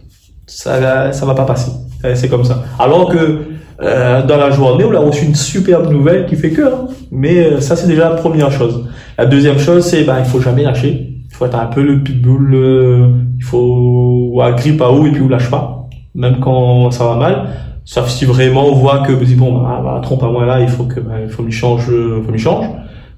ça 0.47 1.13
ça 1.13 1.27
va 1.27 1.35
pas 1.35 1.45
passer. 1.45 1.73
C'est 2.03 2.29
comme 2.29 2.45
ça. 2.45 2.63
Alors 2.79 3.09
que 3.09 3.41
euh, 3.81 4.27
dans 4.27 4.37
la 4.37 4.51
journée, 4.51 4.85
on 4.85 4.93
a 4.93 4.99
reçu 4.99 5.25
une 5.25 5.37
superbe 5.37 5.93
nouvelle 5.93 6.27
qui 6.27 6.37
fait 6.37 6.51
que. 6.51 6.63
Hein. 6.63 6.89
Mais 7.13 7.39
euh, 7.39 7.61
ça, 7.61 7.77
c'est 7.77 7.87
déjà 7.87 8.11
la 8.11 8.17
première 8.17 8.51
chose. 8.51 8.89
La 9.17 9.27
deuxième 9.27 9.59
chose, 9.59 9.85
c'est 9.85 10.05
ben, 10.05 10.17
il 10.19 10.25
faut 10.25 10.41
jamais 10.41 10.65
lâcher. 10.65 11.15
Il 11.31 11.35
faut 11.35 11.47
être 11.47 11.59
un 11.59 11.67
peu 11.67 11.83
le 11.83 12.03
pitbull. 12.03 12.55
Euh, 12.55 13.09
il 13.37 13.45
faut 13.45 14.41
à 14.43 14.53
grippe 14.53 14.83
à 14.83 14.91
haut 14.91 15.07
et 15.07 15.13
puis 15.13 15.23
on 15.23 15.29
lâche 15.29 15.51
pas, 15.51 15.89
même 16.15 16.41
quand 16.41 16.91
ça 16.91 17.05
va 17.05 17.17
mal. 17.17 17.49
Sauf 17.85 18.09
si 18.09 18.25
vraiment 18.25 18.67
on 18.67 18.75
voit 18.75 18.99
que 18.99 19.13
bon, 19.13 19.63
bah, 19.63 19.81
bah, 19.83 20.01
trompe 20.03 20.25
à 20.25 20.29
moi 20.29 20.45
là, 20.45 20.61
il 20.61 20.69
faut 20.69 20.85
que 20.85 20.99
ben, 21.01 21.21
il 21.23 21.31
faut 21.31 21.45
lui 21.45 21.53
change, 21.53 21.87
faut 21.87 22.33
lui 22.33 22.39
change. 22.39 22.67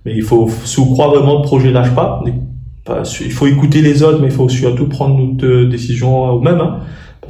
Mais 0.04 0.12
il 0.14 0.22
faut, 0.22 0.48
si 0.64 0.78
on 0.78 0.86
croit 0.86 1.08
vraiment 1.08 1.38
le 1.38 1.42
projet 1.42 1.70
lâche 1.70 1.90
pas, 1.94 2.22
il 3.20 3.32
faut 3.32 3.46
écouter 3.46 3.80
les 3.80 4.02
autres, 4.02 4.18
mais 4.20 4.28
il 4.28 4.32
faut 4.32 4.48
surtout 4.48 4.88
prendre 4.88 5.18
notre 5.18 5.64
décision 5.70 6.34
nous-mêmes. 6.34 6.60
Hein 6.60 6.80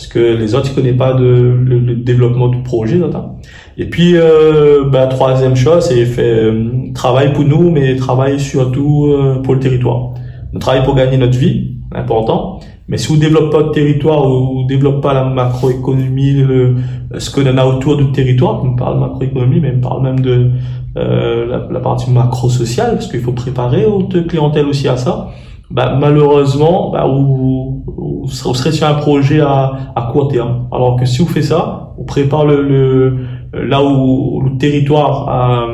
parce 0.00 0.08
que 0.08 0.18
les 0.18 0.54
autres 0.54 0.70
ne 0.70 0.74
connaissent 0.74 0.96
pas 0.96 1.12
de, 1.12 1.58
le, 1.62 1.94
développement 1.94 2.48
du 2.48 2.62
projet 2.62 2.96
notamment. 2.96 3.38
Et 3.76 3.84
puis 3.84 4.12
euh, 4.14 4.88
bah, 4.90 5.06
troisième 5.08 5.54
chose, 5.54 5.84
c'est 5.84 6.06
fait 6.06 6.22
euh, 6.22 6.90
travail 6.94 7.34
pour 7.34 7.44
nous, 7.44 7.70
mais 7.70 7.96
travail 7.96 8.40
surtout 8.40 9.08
euh, 9.08 9.42
pour 9.42 9.52
le 9.52 9.60
territoire. 9.60 10.14
On 10.54 10.58
travaille 10.58 10.84
pour 10.84 10.94
gagner 10.94 11.18
notre 11.18 11.36
vie, 11.36 11.74
important. 11.92 12.60
Mais 12.88 12.96
si 12.96 13.12
on 13.12 13.16
développe 13.16 13.52
pas 13.52 13.60
le 13.60 13.72
territoire 13.72 14.26
ou 14.26 14.62
on 14.62 14.66
développe 14.66 15.02
pas 15.02 15.12
la 15.12 15.24
macroéconomie, 15.24 16.32
le, 16.32 16.76
ce 17.18 17.30
qu'on 17.30 17.44
a 17.44 17.66
autour 17.66 17.98
du 17.98 18.10
territoire, 18.10 18.64
on 18.64 18.76
parle 18.76 18.98
macroéconomie, 19.00 19.60
mais 19.60 19.74
on 19.76 19.80
parle 19.80 20.02
même 20.02 20.20
de 20.20 20.50
euh, 20.96 21.44
la, 21.46 21.68
la, 21.70 21.80
partie 21.80 22.10
macro-sociale, 22.10 22.94
parce 22.94 23.06
qu'il 23.06 23.20
faut 23.20 23.32
préparer 23.32 23.82
notre 23.82 24.20
clientèle 24.20 24.64
aussi 24.64 24.88
à 24.88 24.96
ça 24.96 25.28
bah, 25.70 25.96
malheureusement, 25.98 26.90
bah, 26.90 27.06
vous, 27.06 27.84
vous, 27.86 28.28
serez 28.28 28.72
sur 28.72 28.86
un 28.86 28.94
projet 28.94 29.40
à, 29.40 29.92
à 29.94 30.10
court 30.12 30.28
terme. 30.28 30.66
Alors 30.72 30.96
que 30.96 31.06
si 31.06 31.22
vous 31.22 31.28
faites 31.28 31.44
ça, 31.44 31.92
vous 31.96 32.04
prépare 32.04 32.44
le, 32.44 32.62
le 32.62 33.16
là 33.52 33.82
où 33.82 34.42
le 34.42 34.56
territoire 34.58 35.28
a, 35.28 35.66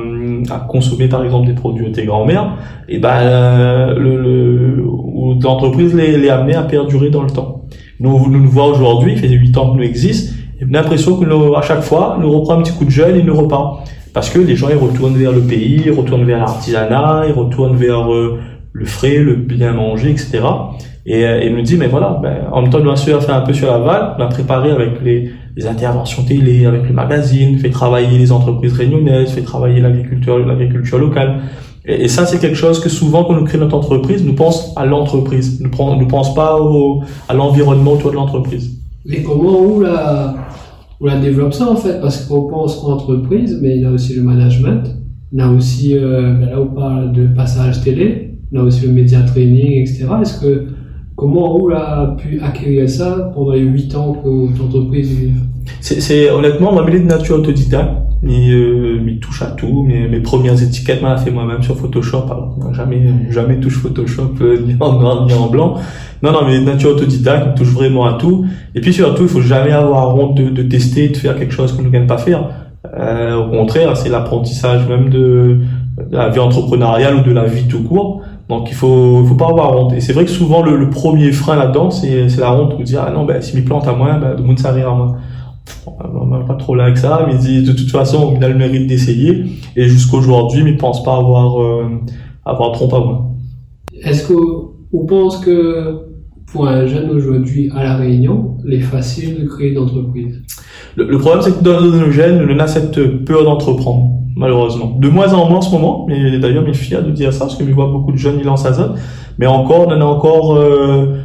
a, 0.50 0.58
consommé 0.60 1.08
par 1.08 1.22
exemple 1.24 1.46
des 1.46 1.54
produits 1.54 1.86
intégrés 1.86 2.16
en 2.16 2.24
mer, 2.24 2.56
et 2.88 2.98
ben 2.98 3.94
le, 3.94 4.16
le 4.16 4.84
l'entreprise 5.42 5.94
les, 5.94 6.16
les 6.16 6.30
à 6.30 6.62
perdurer 6.62 7.10
dans 7.10 7.22
le 7.22 7.30
temps. 7.30 7.64
Nous, 8.00 8.30
nous 8.30 8.40
nous 8.40 8.48
voyons 8.48 8.72
aujourd'hui, 8.72 9.12
il 9.12 9.18
fait 9.18 9.28
8 9.28 9.56
ans 9.58 9.72
que 9.72 9.78
nous 9.78 9.82
existons, 9.82 10.34
et 10.60 10.64
l'impression 10.64 11.16
que 11.16 11.56
à 11.56 11.62
chaque 11.62 11.82
fois, 11.82 12.18
nous 12.20 12.30
reprend 12.30 12.54
un 12.54 12.62
petit 12.62 12.72
coup 12.72 12.84
de 12.84 12.90
jeune 12.90 13.16
et 13.16 13.22
nous 13.22 13.36
repart. 13.36 13.86
Parce 14.14 14.30
que 14.30 14.38
les 14.38 14.56
gens 14.56 14.68
ils 14.70 14.78
retournent 14.78 15.16
vers 15.16 15.32
le 15.32 15.42
pays, 15.42 15.82
ils 15.84 15.92
retournent 15.92 16.24
vers 16.24 16.38
l'artisanat, 16.38 17.24
ils 17.28 17.34
retournent 17.34 17.76
vers 17.76 18.10
euh, 18.10 18.38
le 18.76 18.84
frais, 18.84 19.18
le 19.18 19.36
bien 19.36 19.72
manger, 19.72 20.10
etc. 20.10 20.40
Et 21.06 21.24
euh, 21.24 21.42
il 21.42 21.54
me 21.54 21.62
dit, 21.62 21.76
mais 21.76 21.86
voilà, 21.86 22.18
ben, 22.22 22.48
en 22.52 22.62
même 22.62 22.70
temps, 22.70 22.80
nous, 22.80 22.90
a 22.90 22.96
fait 22.96 23.30
un 23.30 23.40
peu 23.40 23.54
sur 23.54 23.70
la 23.70 23.78
vague, 23.78 24.16
on 24.18 24.22
a 24.22 24.26
préparé 24.26 24.70
avec 24.70 25.00
les, 25.02 25.32
interventions 25.66 26.22
télé, 26.24 26.66
avec 26.66 26.86
le 26.86 26.92
magazine, 26.92 27.58
fait 27.58 27.70
travailler 27.70 28.18
les 28.18 28.30
entreprises 28.30 28.74
réunionnaises, 28.74 29.30
fait 29.30 29.40
travailler 29.40 29.80
l'agriculture, 29.80 30.38
l'agriculture 30.38 30.98
locale. 30.98 31.40
Et, 31.86 32.08
ça, 32.08 32.26
c'est 32.26 32.38
quelque 32.38 32.56
chose 32.56 32.80
que 32.80 32.90
souvent, 32.90 33.24
quand 33.24 33.34
nous 33.34 33.44
créons 33.44 33.62
notre 33.62 33.76
entreprise, 33.76 34.22
nous 34.22 34.34
pensons 34.34 34.74
à 34.76 34.84
l'entreprise. 34.84 35.60
Nous 35.62 35.70
ne 35.70 36.00
nous 36.00 36.08
pense 36.08 36.34
pas 36.34 36.60
au, 36.60 37.02
à 37.28 37.32
l'environnement 37.32 37.92
autour 37.92 38.10
de 38.10 38.16
l'entreprise. 38.16 38.78
Et 39.08 39.22
comment 39.22 39.80
la, 39.80 40.34
on 41.00 41.06
la 41.06 41.16
développe 41.16 41.54
ça, 41.54 41.70
en 41.70 41.76
fait? 41.76 42.00
Parce 42.02 42.26
qu'on 42.26 42.48
pense 42.48 42.84
entreprise, 42.84 43.58
mais 43.62 43.76
il 43.76 43.82
y 43.82 43.86
a 43.86 43.90
aussi 43.90 44.14
le 44.14 44.22
management. 44.22 44.82
Il 45.32 45.38
y 45.38 45.42
a 45.42 45.48
aussi, 45.48 45.96
euh, 45.96 46.34
ben 46.34 46.50
là, 46.50 46.60
on 46.60 46.74
parle 46.74 47.12
de 47.12 47.28
passage 47.28 47.82
télé 47.82 48.25
on 48.52 48.60
a 48.60 48.62
aussi 48.62 48.86
le 48.86 48.92
média 48.92 49.20
training, 49.22 49.82
etc. 49.82 50.06
Est-ce 50.22 50.40
que 50.40 50.66
comment 51.16 51.58
vous 51.58 51.70
a 51.70 52.16
pu 52.16 52.40
acquérir 52.40 52.88
ça 52.88 53.32
pendant 53.34 53.52
les 53.52 53.60
8 53.60 53.94
ans 53.96 54.12
que 54.12 54.28
votre 54.28 54.64
entreprise 54.64 55.10
C'est 55.80 56.30
honnêtement, 56.30 56.72
ma 56.72 56.82
mêlée 56.82 57.00
de 57.00 57.06
nature 57.06 57.36
autodidacte, 57.36 57.92
euh, 58.24 59.00
mais 59.04 59.16
touche 59.16 59.42
à 59.42 59.46
tout. 59.46 59.82
Mes, 59.82 60.20
premières 60.20 60.62
étiquettes, 60.62 61.02
m'a 61.02 61.16
fait 61.16 61.30
moi-même 61.30 61.62
sur 61.62 61.76
Photoshop. 61.76 62.24
Alors, 62.26 62.74
jamais, 62.74 63.02
jamais 63.30 63.58
touche 63.58 63.78
Photoshop 63.78 64.34
euh, 64.40 64.58
ni 64.66 64.74
en 64.80 65.00
noir 65.00 65.26
ni 65.26 65.32
en 65.32 65.48
blanc. 65.48 65.74
Non, 66.22 66.32
non, 66.32 66.40
mais 66.46 66.58
de 66.58 66.64
nature 66.64 66.90
autodidacte, 66.90 67.58
touche 67.58 67.72
vraiment 67.72 68.06
à 68.06 68.14
tout. 68.14 68.46
Et 68.74 68.80
puis 68.80 68.92
surtout, 68.92 69.22
il 69.22 69.28
faut 69.28 69.42
jamais 69.42 69.72
avoir 69.72 70.16
honte 70.16 70.36
de, 70.36 70.48
de 70.48 70.62
tester, 70.62 71.08
de 71.08 71.16
faire 71.16 71.38
quelque 71.38 71.52
chose 71.52 71.72
qu'on 71.72 71.82
ne 71.82 71.90
gagne 71.90 72.06
pas 72.06 72.18
faire. 72.18 72.48
Euh, 72.94 73.36
au 73.36 73.50
contraire, 73.50 73.96
c'est 73.96 74.08
l'apprentissage 74.08 74.86
même 74.88 75.08
de, 75.10 75.58
de, 75.96 76.16
la 76.16 76.28
vie 76.28 76.40
entrepreneuriale 76.40 77.16
ou 77.16 77.22
de 77.22 77.32
la 77.32 77.44
vie 77.44 77.66
tout 77.66 77.82
court. 77.82 78.22
Donc 78.48 78.70
il 78.70 78.74
faut, 78.74 79.24
faut 79.24 79.34
pas 79.34 79.48
avoir 79.48 79.76
honte. 79.76 79.92
Et 79.92 80.00
c'est 80.00 80.12
vrai 80.12 80.24
que 80.24 80.30
souvent 80.30 80.62
le, 80.62 80.76
le 80.76 80.90
premier 80.90 81.32
frein 81.32 81.56
là-dedans, 81.56 81.90
c'est, 81.90 82.28
c'est 82.28 82.40
la 82.40 82.54
honte 82.54 82.78
de 82.78 82.82
dire 82.82 83.04
ah 83.06 83.10
non, 83.10 83.24
ben 83.24 83.40
si 83.42 83.56
mes 83.56 83.62
plantes 83.62 83.88
à 83.88 83.92
moi, 83.92 84.14
ben, 84.14 84.34
de 84.34 84.42
monde 84.42 84.58
ça 84.58 84.70
à 84.70 84.94
moi. 84.94 85.16
On 85.98 86.26
n'a 86.26 86.44
pas 86.44 86.54
trop 86.54 86.74
là 86.74 86.84
avec 86.84 86.98
ça, 86.98 87.26
mais 87.26 87.36
dit 87.36 87.62
de 87.62 87.72
toute 87.72 87.90
façon, 87.90 88.34
il 88.36 88.44
a 88.44 88.48
le 88.48 88.54
mérite 88.54 88.86
d'essayer. 88.86 89.44
Et 89.74 89.88
jusqu'aujourd'hui, 89.88 90.62
mais 90.62 90.70
il 90.70 90.76
pense 90.76 91.02
pas 91.02 91.16
avoir, 91.16 91.60
euh, 91.60 91.88
avoir 92.44 92.72
trompe 92.72 92.94
à 92.94 93.00
moi. 93.00 93.30
Est-ce 94.02 94.32
qu'on 94.32 95.06
pense 95.06 95.38
que 95.38 96.02
pour 96.46 96.68
un 96.68 96.86
jeune 96.86 97.10
aujourd'hui 97.10 97.70
à 97.74 97.82
La 97.82 97.96
Réunion, 97.96 98.58
il 98.64 98.74
est 98.74 98.80
facile 98.80 99.42
de 99.42 99.48
créer 99.48 99.72
une 99.72 99.78
entreprise? 99.78 100.42
Le, 100.96 101.04
le, 101.04 101.18
problème, 101.18 101.42
c'est 101.42 101.58
que 101.58 101.64
dans 101.64 101.80
nos 101.80 102.10
jeunes, 102.10 102.48
on 102.48 102.58
a 102.58 102.66
cette 102.66 103.24
peur 103.24 103.44
d'entreprendre, 103.44 104.10
malheureusement. 104.36 104.92
De 104.98 105.08
moins 105.08 105.32
en 105.34 105.48
moins 105.48 105.58
en 105.58 105.62
ce 105.62 105.72
moment, 105.72 106.06
mais 106.08 106.38
d'ailleurs, 106.38 106.64
je 106.66 106.72
suis 106.72 106.86
fier 106.86 107.02
de 107.02 107.10
dire 107.10 107.32
ça, 107.32 107.46
parce 107.46 107.56
que 107.56 107.66
je 107.66 107.72
vois 107.72 107.88
beaucoup 107.88 108.12
de 108.12 108.16
jeunes, 108.16 108.36
ils 108.38 108.46
lancent 108.46 108.66
à 108.66 108.74
ça. 108.74 108.94
Mais 109.38 109.46
encore, 109.46 109.88
on 109.88 109.92
en 109.92 110.00
a 110.00 110.04
encore 110.04 110.56
euh, 110.56 111.22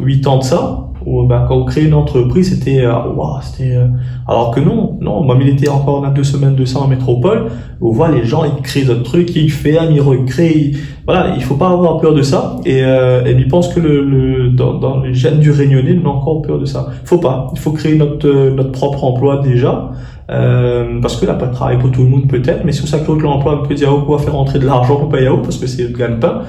8 0.00 0.26
ans 0.26 0.38
de 0.38 0.44
ça 0.44 0.88
où 1.06 1.24
bah, 1.24 1.44
quand 1.48 1.56
on 1.56 1.64
crée 1.64 1.84
une 1.84 1.94
entreprise, 1.94 2.50
c'était 2.50 2.84
euh, 2.84 2.92
wow, 3.14 3.40
c'était 3.42 3.76
euh, 3.76 3.86
alors 4.26 4.50
que 4.50 4.60
non, 4.60 4.98
non, 5.00 5.22
moi 5.22 5.36
il 5.40 5.48
était 5.48 5.68
encore 5.68 6.02
dans 6.02 6.10
deux 6.10 6.24
semaines 6.24 6.56
de 6.56 6.64
ça 6.64 6.80
en 6.80 6.88
métropole, 6.88 7.46
on 7.80 7.90
voit 7.90 8.10
les 8.10 8.24
gens 8.24 8.44
ils 8.44 8.62
créent 8.62 8.84
d'autres 8.84 9.04
trucs, 9.04 9.34
ils 9.36 9.50
ferment, 9.50 9.90
ils 9.90 10.00
recréent, 10.00 10.72
voilà, 11.06 11.34
il 11.36 11.42
faut 11.42 11.54
pas 11.54 11.70
avoir 11.70 11.98
peur 11.98 12.14
de 12.14 12.22
ça 12.22 12.56
et 12.64 12.82
euh, 12.82 13.24
et 13.24 13.32
ils 13.32 13.48
pensent 13.48 13.72
que 13.72 13.80
le, 13.80 14.02
le 14.02 14.48
dans, 14.50 14.74
dans 14.74 15.00
les 15.00 15.14
gènes 15.14 15.38
du 15.38 15.50
Réunionnais, 15.50 15.98
on 16.04 16.08
a 16.08 16.12
encore 16.12 16.42
peur 16.42 16.58
de 16.58 16.64
ça. 16.64 16.88
Faut 17.04 17.18
pas, 17.18 17.48
il 17.52 17.58
faut 17.58 17.72
créer 17.72 17.96
notre 17.96 18.50
notre 18.50 18.72
propre 18.72 19.04
emploi 19.04 19.38
déjà. 19.38 19.90
Euh, 20.30 21.00
parce 21.00 21.16
que 21.16 21.24
là, 21.24 21.34
pas 21.34 21.46
de 21.46 21.54
travail 21.54 21.78
pour 21.78 21.90
tout 21.90 22.02
le 22.02 22.08
monde 22.08 22.28
peut-être, 22.28 22.62
mais 22.64 22.72
si 22.72 22.82
on 22.82 22.86
s'accroche 22.86 23.22
l'emploi, 23.22 23.60
on 23.62 23.66
peut 23.66 23.74
dire, 23.74 23.92
oh, 23.92 24.02
quoi 24.02 24.18
faire 24.18 24.34
rentrer 24.34 24.58
de 24.58 24.66
l'argent 24.66 24.96
pour 24.96 25.08
payer 25.08 25.30
parce 25.42 25.56
que 25.56 25.66
c'est 25.66 25.84
le 25.84 25.96
gagne-pain. 25.96 26.42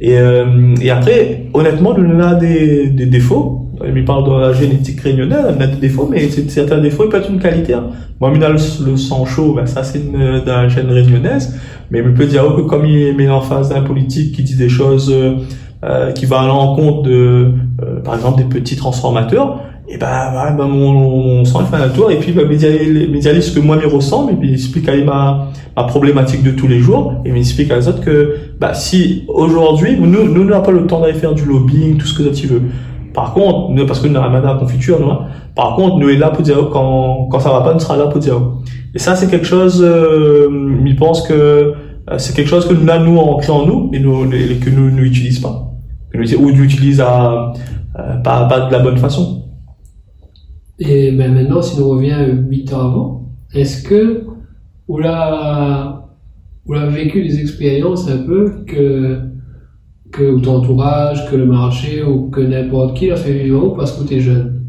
Et, 0.00 0.18
euh, 0.18 0.74
et 0.80 0.90
après, 0.90 1.46
honnêtement, 1.52 1.94
on 1.96 2.20
a 2.20 2.34
des, 2.34 2.88
des 2.88 3.06
défauts, 3.06 3.70
il 3.84 4.04
parle 4.04 4.24
de 4.24 4.40
la 4.40 4.52
génétique 4.52 5.00
réunionnais, 5.00 5.36
elle 5.48 5.62
a 5.62 5.66
des 5.66 5.76
défauts, 5.76 6.08
mais 6.10 6.28
certains 6.48 6.78
défauts, 6.78 7.04
il 7.04 7.10
peut 7.10 7.18
être 7.18 7.30
une 7.30 7.38
qualité. 7.38 7.74
Hein. 7.74 7.88
Moi, 8.20 8.32
il 8.34 8.42
a 8.42 8.48
le, 8.48 8.58
sang 8.58 9.26
chaud, 9.26 9.52
ben, 9.54 9.66
ça 9.66 9.82
c'est 9.82 10.10
de 10.10 10.46
la 10.46 10.68
gène 10.68 10.88
réunionnaise, 10.88 11.58
mais 11.90 11.98
il 11.98 12.14
peut 12.14 12.26
dire 12.26 12.42
que 12.56 12.62
comme 12.62 12.86
il 12.86 13.14
met 13.16 13.28
en 13.28 13.42
face 13.42 13.68
d'un 13.68 13.82
politique 13.82 14.34
qui 14.34 14.42
dit 14.42 14.56
des 14.56 14.70
choses 14.70 15.14
euh, 15.84 16.10
qui 16.12 16.24
va 16.24 16.40
à 16.40 16.46
l'encontre 16.46 17.02
de, 17.02 17.52
euh, 17.82 18.00
par 18.02 18.14
exemple, 18.14 18.38
des 18.38 18.48
petits 18.48 18.76
transformateurs, 18.76 19.60
et 19.88 19.98
ben, 19.98 20.32
ben, 20.32 20.56
ben 20.56 20.66
mon, 20.66 20.92
mon 20.92 21.44
sang 21.44 21.64
fait 21.66 21.76
un 21.76 21.88
tour, 21.88 22.10
et 22.10 22.16
puis 22.16 22.32
il 22.32 22.34
va 22.34 22.44
médialiser 22.44 23.40
ce 23.40 23.52
que 23.52 23.60
moi 23.60 23.76
me 23.76 23.86
ressemble, 23.86 24.32
et 24.32 24.36
puis 24.36 24.52
explique 24.52 24.88
à 24.88 24.96
ma, 24.96 25.48
ma 25.76 25.84
problématique 25.84 26.42
de 26.42 26.50
tous 26.50 26.66
les 26.66 26.80
jours, 26.80 27.14
et 27.24 27.30
il 27.30 27.36
explique 27.36 27.70
à 27.70 27.76
les 27.76 27.86
autres 27.86 28.00
que 28.00 28.34
bah, 28.58 28.74
si 28.74 29.24
aujourd'hui, 29.28 29.96
nous, 29.98 30.28
nous 30.28 30.44
n'avons 30.44 30.62
pas 30.62 30.72
le 30.72 30.86
temps 30.86 31.00
d'aller 31.00 31.14
faire 31.14 31.34
du 31.34 31.44
lobbying, 31.44 31.98
tout 31.98 32.06
ce 32.06 32.20
que 32.20 32.28
tu 32.34 32.46
veux. 32.48 32.62
Par 33.14 33.32
contre, 33.32 33.70
nous, 33.70 33.86
parce 33.86 34.00
que 34.00 34.08
nous 34.08 34.18
avons 34.18 34.46
un 34.46 34.58
confiture, 34.58 35.00
nous, 35.00 35.10
hein. 35.10 35.26
par 35.54 35.76
contre, 35.76 35.96
nous 35.96 36.10
est 36.10 36.18
là 36.18 36.30
pour 36.30 36.42
dire 36.42 36.68
quand, 36.70 37.28
quand 37.30 37.40
ça 37.40 37.50
va 37.50 37.60
pas, 37.60 37.72
nous 37.72 37.80
sera 37.80 37.96
là 37.96 38.08
pour 38.08 38.20
dire. 38.20 38.40
Et 38.94 38.98
ça, 38.98 39.14
c'est 39.14 39.30
quelque 39.30 39.46
chose, 39.46 39.82
euh, 39.82 40.48
il 40.84 40.96
pense 40.96 41.26
que 41.26 41.32
euh, 41.32 42.18
c'est 42.18 42.34
quelque 42.34 42.48
chose 42.48 42.66
que 42.66 42.74
nous, 42.74 42.84
nous, 42.84 43.18
on 43.18 43.36
crée 43.36 43.52
en 43.52 43.66
nous 43.66 43.90
et, 43.92 44.00
nous, 44.00 44.24
et 44.32 44.56
que 44.56 44.70
nous 44.70 44.90
n'utilisons 44.90 45.48
pas. 45.48 45.72
Que 46.12 46.18
nous, 46.18 46.34
ou 46.34 46.50
nous 46.50 46.62
utilise 46.62 47.00
à, 47.00 47.52
euh, 47.98 48.16
pas, 48.22 48.44
pas 48.44 48.60
de 48.60 48.72
la 48.72 48.80
bonne 48.80 48.98
façon. 48.98 49.35
Et 50.78 51.10
ben 51.12 51.32
maintenant, 51.32 51.62
si 51.62 51.78
nous 51.78 51.88
revient 51.88 52.16
8 52.48 52.72
ans 52.74 52.80
avant, 52.80 53.28
est-ce 53.54 53.82
que 53.82 54.24
on 54.88 55.02
a, 55.02 56.10
on 56.66 56.74
a 56.74 56.86
vécu 56.86 57.22
des 57.22 57.40
expériences 57.40 58.08
un 58.08 58.18
peu 58.18 58.64
que 58.66 59.20
que 60.12 60.38
ton 60.40 60.56
entourage, 60.56 61.28
que 61.30 61.36
le 61.36 61.46
marché 61.46 62.02
ou 62.02 62.30
que 62.30 62.40
n'importe 62.40 62.96
qui 62.96 63.08
l'a 63.08 63.16
fait 63.16 63.32
vivre 63.32 63.74
parce 63.76 63.92
que 63.92 64.06
tu 64.06 64.14
es 64.14 64.20
jeune? 64.20 64.62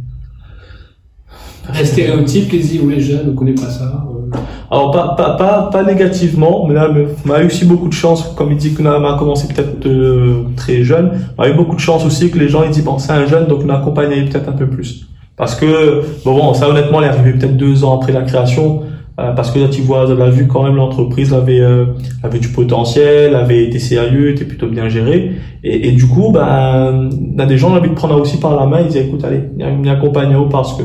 Un 1.69 1.83
stéréotype 1.83 2.49
qui 2.49 2.59
dit, 2.59 2.79
oui, 2.83 2.95
les 2.95 3.01
jeunes, 3.01 3.29
on 3.29 3.35
connaît 3.35 3.53
pas 3.53 3.69
ça. 3.69 4.05
Euh. 4.09 4.37
Alors, 4.71 4.91
pas, 4.91 5.15
pas, 5.15 5.35
pas, 5.35 5.69
pas 5.71 5.83
négativement, 5.83 6.65
mais 6.67 6.73
là, 6.73 6.89
on 7.25 7.31
a 7.31 7.43
eu 7.43 7.47
aussi 7.47 7.65
beaucoup 7.65 7.87
de 7.87 7.93
chance, 7.93 8.23
comme 8.35 8.51
il 8.51 8.57
dit 8.57 8.73
qu'on 8.73 8.85
a 8.85 9.17
commencé 9.17 9.47
peut-être 9.53 9.85
euh, 9.85 10.43
très 10.55 10.83
jeune, 10.83 11.11
on 11.37 11.43
a 11.43 11.49
eu 11.49 11.53
beaucoup 11.53 11.75
de 11.75 11.81
chance 11.81 12.05
aussi 12.05 12.29
que 12.31 12.39
les 12.39 12.47
gens, 12.47 12.63
ils 12.63 12.83
bon, 12.83 12.97
c'est 12.99 13.11
un 13.11 13.25
jeune, 13.25 13.47
donc 13.47 13.61
on 13.65 13.69
accompagné 13.69 14.25
peut-être 14.25 14.49
un 14.49 14.53
peu 14.53 14.67
plus. 14.67 15.07
Parce 15.37 15.55
que, 15.55 16.01
bon, 16.25 16.35
bon, 16.35 16.53
ça 16.53 16.67
honnêtement, 16.67 16.99
il 17.01 17.05
est 17.05 17.09
arrivé 17.09 17.33
peut-être 17.33 17.55
deux 17.55 17.83
ans 17.83 17.95
après 17.95 18.11
la 18.11 18.23
création, 18.23 18.81
euh, 19.19 19.31
parce 19.31 19.49
que 19.49 19.57
là 19.57 19.67
tu 19.67 19.81
vois 19.81 20.05
la 20.13 20.29
vue 20.29 20.45
quand 20.45 20.61
même 20.61 20.75
l'entreprise 20.75 21.33
avait 21.33 21.59
euh, 21.59 21.85
avait 22.21 22.37
du 22.37 22.49
potentiel 22.49 23.33
avait 23.33 23.63
été 23.63 23.79
sérieux 23.79 24.29
était 24.29 24.45
plutôt 24.45 24.67
bien 24.67 24.89
géré 24.89 25.31
et, 25.63 25.87
et 25.87 25.91
du 25.93 26.05
coup 26.05 26.31
ben 26.31 27.09
a 27.39 27.45
des 27.47 27.57
gens 27.57 27.71
ont 27.71 27.77
envie 27.77 27.89
de 27.89 27.95
prendre 27.95 28.15
aussi 28.21 28.39
par 28.39 28.55
la 28.55 28.67
main 28.67 28.81
ils 28.81 28.89
disent 28.89 28.97
écoute 28.97 29.23
allez 29.23 29.41
viens 29.57 29.93
accompagner 29.93 30.35
parce 30.51 30.77
que. 30.77 30.83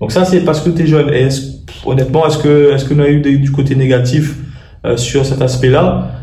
Donc 0.00 0.12
ça 0.12 0.24
c'est 0.24 0.40
parce 0.40 0.60
que 0.60 0.70
tu 0.70 0.82
es 0.82 0.86
jeune. 0.86 1.08
Et 1.10 1.26
est 1.26 1.40
honnêtement 1.86 2.26
est-ce 2.26 2.38
que 2.38 2.72
est-ce 2.72 2.88
qu'on 2.88 2.98
a 2.98 3.08
eu 3.08 3.20
du 3.20 3.50
côté 3.52 3.76
négatif 3.76 4.36
euh, 4.84 4.96
sur 4.96 5.24
cet 5.24 5.42
aspect 5.42 5.70
là 5.70 6.17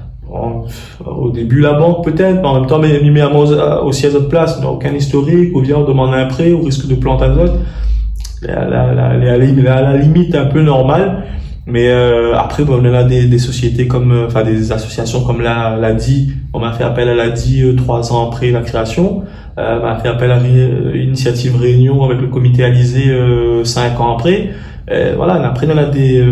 au 1.06 1.32
début 1.32 1.62
la 1.62 1.74
banque 1.74 2.04
peut-être 2.04 2.42
mais 2.42 2.48
en 2.48 2.60
même 2.60 2.68
temps 2.68 2.80
mais 2.80 3.00
met 3.02 3.24
aussi 3.84 4.08
à 4.08 4.12
notre 4.12 4.30
place 4.30 4.58
on 4.60 4.64
n'a 4.64 4.70
aucun 4.70 4.94
historique 4.94 5.56
ou 5.56 5.62
bien 5.62 5.78
on 5.78 5.84
demande 5.86 6.14
un 6.14 6.26
prêt 6.26 6.52
au 6.52 6.62
risque 6.62 6.88
de 6.88 6.96
plante 6.96 7.22
à 7.22 7.28
la, 7.28 8.66
la, 8.66 8.94
la, 8.94 9.18
la, 9.18 9.98
limite 9.98 10.36
un 10.36 10.46
peu 10.46 10.62
normale 10.62 11.24
mais 11.68 11.90
euh, 11.90 12.36
après, 12.38 12.64
bon, 12.64 12.80
on 12.84 12.94
a 12.94 13.04
des, 13.04 13.40
sociétés 13.40 13.88
comme, 13.88 14.12
euh, 14.12 14.28
enfin 14.28 14.44
des 14.44 14.72
associations 14.72 15.24
comme 15.24 15.42
la, 15.42 15.76
la. 15.78 15.96
On 16.54 16.60
m'a 16.60 16.74
fait 16.74 16.84
appel 16.84 17.10
à 17.10 17.16
la 17.16 17.30
DI 17.30 17.64
euh, 17.64 17.76
trois 17.76 18.14
ans 18.14 18.28
après 18.28 18.52
la 18.52 18.62
création. 18.62 19.24
Euh, 19.58 19.80
on 19.80 19.84
m'a 19.84 19.98
fait 19.98 20.10
appel 20.10 20.32
à 20.32 20.40
l'initiative 20.40 21.56
Réunion 21.58 22.04
avec 22.04 22.22
le 22.22 22.28
comité 22.28 22.64
Alizé 22.64 23.10
euh, 23.10 23.64
cinq 23.64 24.00
ans 24.00 24.16
après. 24.16 24.52
voilà, 25.18 25.34
après 25.48 25.68
on 25.74 25.78
a 25.78 25.86
des 25.86 26.24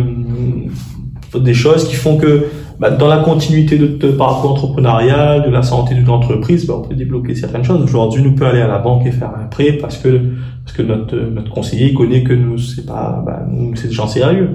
des 1.33 1.53
choses 1.55 1.87
qui 1.87 1.95
font 1.95 2.17
que 2.17 2.45
bah, 2.83 2.89
dans 2.89 3.07
la 3.07 3.19
continuité 3.19 3.77
de 3.77 3.87
ton 3.87 4.11
parcours 4.17 4.51
entrepreneurial, 4.51 5.43
de 5.43 5.49
la 5.49 5.63
santé 5.63 5.95
de 5.95 6.05
l'entreprise, 6.05 6.67
bah, 6.67 6.73
on 6.79 6.81
peut 6.85 6.95
débloquer 6.95 7.33
certaines 7.33 7.63
choses. 7.63 7.81
Aujourd'hui, 7.81 8.21
nous 8.21 8.35
peut 8.35 8.45
aller 8.45 8.59
à 8.59 8.67
la 8.67 8.79
banque 8.79 9.05
et 9.05 9.11
faire 9.11 9.31
un 9.41 9.45
prêt 9.45 9.77
parce 9.79 9.97
que 9.97 10.19
parce 10.65 10.75
que 10.75 10.81
notre 10.81 11.15
notre 11.15 11.49
conseiller 11.49 11.93
connaît 11.93 12.23
que 12.23 12.33
nous 12.33 12.57
c'est 12.57 12.85
pas 12.85 13.23
bah, 13.25 13.45
nous 13.49 13.73
c'est 13.77 13.87
des 13.87 13.93
gens 13.93 14.07
sérieux. 14.07 14.49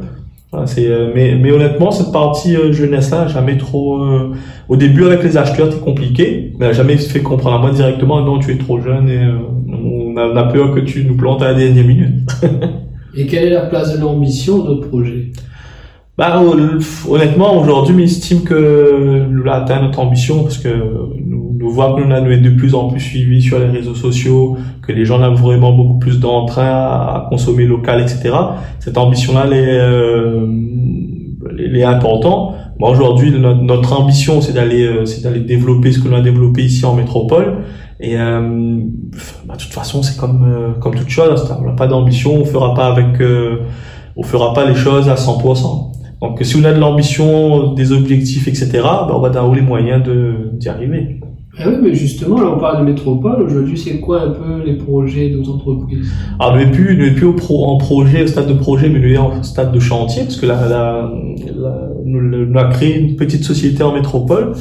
C'est, 0.66 0.88
euh, 0.88 1.10
mais, 1.14 1.36
mais 1.36 1.52
honnêtement, 1.52 1.90
cette 1.90 2.12
partie 2.12 2.54
euh, 2.54 2.70
jeunesse-là, 2.70 3.28
jamais 3.28 3.56
trop. 3.56 4.02
Euh, 4.02 4.34
au 4.68 4.76
début, 4.76 5.04
avec 5.06 5.22
les 5.22 5.38
acheteurs, 5.38 5.72
c'est 5.72 5.80
compliqué, 5.80 6.52
mais 6.58 6.74
jamais 6.74 6.98
fait 6.98 7.20
comprendre 7.20 7.56
à 7.56 7.58
moi 7.60 7.70
directement. 7.70 8.20
Non, 8.22 8.38
tu 8.38 8.52
es 8.52 8.58
trop 8.58 8.78
jeune 8.78 9.08
et 9.08 9.20
on 9.70 10.16
a, 10.18 10.26
on, 10.26 10.36
a, 10.36 10.44
peur 10.44 10.74
que 10.74 10.80
tu 10.80 11.04
nous 11.06 11.16
plantes 11.16 11.42
à 11.42 11.52
la 11.52 11.54
dernière 11.54 11.86
minute. 11.86 12.30
et 13.16 13.26
quelle 13.26 13.46
est 13.46 13.54
la 13.54 13.66
place 13.66 13.94
de 13.94 14.00
l'ambition 14.02 14.58
de 14.58 14.68
notre 14.68 14.88
projet? 14.88 15.32
Bah, 16.18 16.42
honnêtement, 17.08 17.58
aujourd'hui, 17.58 18.04
estime 18.04 18.42
que 18.42 19.26
nous 19.30 19.48
atteint 19.48 19.80
notre 19.80 20.00
ambition 20.00 20.42
parce 20.42 20.58
que 20.58 20.68
nous, 20.68 21.56
nous 21.56 21.70
voyons 21.70 21.96
que 21.96 22.02
nous 22.02 22.14
avons 22.14 22.26
de 22.26 22.50
plus 22.50 22.74
en 22.74 22.88
plus 22.88 23.00
suivi 23.00 23.40
sur 23.40 23.58
les 23.58 23.66
réseaux 23.66 23.94
sociaux, 23.94 24.56
que 24.82 24.92
les 24.92 25.04
gens 25.04 25.22
ont 25.22 25.34
vraiment 25.34 25.72
beaucoup 25.72 25.98
plus 25.98 26.20
d'entrain 26.20 26.68
à 26.68 27.26
consommer 27.30 27.64
local, 27.64 28.00
etc. 28.00 28.34
Cette 28.80 28.98
ambition-là, 28.98 29.44
elle 29.46 29.52
est, 29.52 29.80
euh, 29.80 30.46
elle 31.58 31.76
est 31.76 31.84
importante. 31.84 32.54
Moi, 32.78 32.90
aujourd'hui, 32.90 33.32
notre, 33.32 33.98
ambition, 33.98 34.40
c'est 34.40 34.52
d'aller, 34.52 34.84
euh, 34.84 35.04
c'est 35.04 35.22
d'aller 35.22 35.40
développer 35.40 35.92
ce 35.92 35.98
que 36.00 36.08
l'on 36.08 36.16
a 36.16 36.20
développé 36.20 36.64
ici 36.64 36.84
en 36.84 36.94
métropole. 36.94 37.64
Et 38.00 38.16
euh, 38.16 38.80
bah, 39.44 39.56
de 39.56 39.60
toute 39.60 39.72
façon, 39.72 40.02
c'est 40.02 40.16
comme 40.16 40.44
euh, 40.48 40.72
comme 40.80 40.94
toute 40.94 41.08
chose. 41.08 41.52
On 41.58 41.64
n'a 41.64 41.72
pas 41.72 41.88
d'ambition, 41.88 42.34
on 42.34 42.44
fera 42.44 42.74
pas 42.74 42.86
avec, 42.86 43.20
euh, 43.20 43.62
on 44.16 44.22
fera 44.22 44.54
pas 44.54 44.64
les 44.66 44.76
choses 44.76 45.08
à 45.08 45.16
100%. 45.16 45.87
Donc 46.20 46.38
si 46.42 46.56
on 46.56 46.64
a 46.64 46.72
de 46.72 46.80
l'ambition, 46.80 47.74
des 47.74 47.92
objectifs, 47.92 48.48
etc., 48.48 48.70
ben, 48.72 49.12
on 49.14 49.20
va 49.20 49.28
avoir 49.28 49.54
les 49.54 49.62
moyens 49.62 50.02
d'y 50.54 50.68
arriver. 50.68 51.20
Ah 51.60 51.64
oui, 51.68 51.76
mais 51.82 51.94
justement, 51.94 52.40
là 52.40 52.52
on 52.54 52.58
parle 52.60 52.86
de 52.86 52.92
métropole, 52.92 53.42
aujourd'hui 53.42 53.76
c'est 53.76 53.98
quoi 53.98 54.22
un 54.22 54.30
peu 54.30 54.62
les 54.64 54.74
projets 54.74 55.30
de 55.30 55.38
nos 55.38 55.50
entreprises? 55.50 56.08
Alors 56.38 56.56
nous 56.56 56.64
n'est 56.64 56.70
plus, 56.70 56.96
nous 56.96 57.16
plus 57.16 57.26
au 57.26 57.32
pro, 57.32 57.66
en 57.66 57.78
projet, 57.78 58.22
au 58.22 58.26
stade 58.28 58.46
de 58.46 58.52
projet, 58.52 58.88
mais 58.88 59.00
nous 59.00 59.14
sommes 59.16 59.38
en 59.38 59.42
stade 59.42 59.72
de 59.72 59.80
chantier, 59.80 60.22
parce 60.22 60.36
que 60.36 60.46
là, 60.46 60.68
là, 60.68 61.10
nous, 62.04 62.56
avons 62.56 62.70
créé 62.70 62.98
une 62.98 63.16
petite 63.16 63.44
société 63.44 63.82
en 63.82 63.92
métropole, 63.92 64.52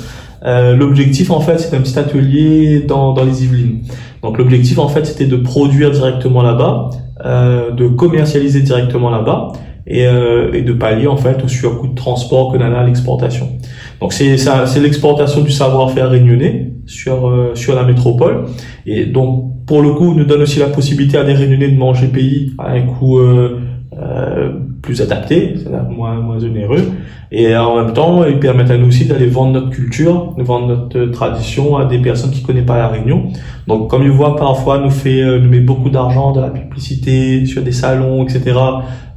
Euh, 0.43 0.75
l'objectif 0.75 1.31
en 1.31 1.39
fait, 1.39 1.57
c'est 1.57 1.75
un 1.75 1.81
petit 1.81 1.97
atelier 1.97 2.81
dans, 2.87 3.13
dans 3.13 3.25
les 3.25 3.43
Yvelines. 3.43 3.79
Donc 4.21 4.37
l'objectif 4.37 4.77
en 4.77 4.87
fait, 4.87 5.05
c'était 5.05 5.25
de 5.25 5.35
produire 5.35 5.89
directement 5.91 6.43
là-bas, 6.43 6.91
euh, 7.25 7.71
de 7.71 7.87
commercialiser 7.87 8.61
directement 8.61 9.09
là-bas 9.09 9.53
et, 9.87 10.05
euh, 10.05 10.51
et 10.53 10.61
de 10.61 10.73
pallier 10.73 11.07
en 11.07 11.17
fait 11.17 11.43
au 11.43 11.47
surcoût 11.47 11.87
de 11.87 11.95
transport 11.95 12.51
que 12.51 12.57
l'on 12.57 12.73
a 12.73 12.79
à 12.79 12.85
l'exportation. 12.85 13.47
Donc 14.01 14.13
c'est 14.13 14.37
ça, 14.37 14.67
c'est 14.67 14.79
l'exportation 14.79 15.41
du 15.41 15.51
savoir-faire 15.51 16.09
réunionnais 16.09 16.73
sur 16.85 17.27
euh, 17.27 17.55
sur 17.55 17.75
la 17.75 17.83
métropole 17.83 18.45
et 18.85 19.05
donc 19.05 19.65
pour 19.65 19.81
le 19.81 19.93
coup 19.93 20.13
nous 20.13 20.25
donne 20.25 20.41
aussi 20.41 20.59
la 20.59 20.67
possibilité 20.67 21.17
à 21.17 21.23
des 21.23 21.33
réunionnais 21.33 21.69
de 21.69 21.77
manger 21.77 22.07
pays 22.07 22.53
à 22.59 22.71
un 22.71 22.81
coût 22.81 23.19
euh, 23.19 23.59
euh, 23.97 24.51
plus 24.87 25.01
adapté, 25.01 25.55
moins 25.89 26.15
moins 26.15 26.41
onéreux 26.41 26.93
et 27.29 27.57
en 27.57 27.75
même 27.75 27.93
temps 27.93 28.23
ils 28.23 28.39
permettent 28.39 28.71
à 28.71 28.77
nous 28.77 28.87
aussi 28.87 29.03
d'aller 29.05 29.27
vendre 29.27 29.51
notre 29.51 29.69
culture, 29.69 30.33
de 30.37 30.43
vendre 30.43 30.67
notre 30.67 31.11
tradition 31.11 31.75
à 31.75 31.83
des 31.83 31.99
personnes 31.99 32.31
qui 32.31 32.41
connaissent 32.41 32.65
pas 32.65 32.77
la 32.77 32.87
Réunion. 32.87 33.27
Donc 33.67 33.89
comme 33.89 34.03
ils 34.03 34.11
voient 34.11 34.37
parfois 34.37 34.79
nous 34.79 34.89
fait 34.89 35.21
euh, 35.21 35.39
nous 35.39 35.49
met 35.49 35.59
beaucoup 35.59 35.89
d'argent 35.89 36.31
dans 36.31 36.39
la 36.39 36.51
publicité 36.51 37.45
sur 37.45 37.61
des 37.63 37.73
salons 37.73 38.23
etc 38.23 38.55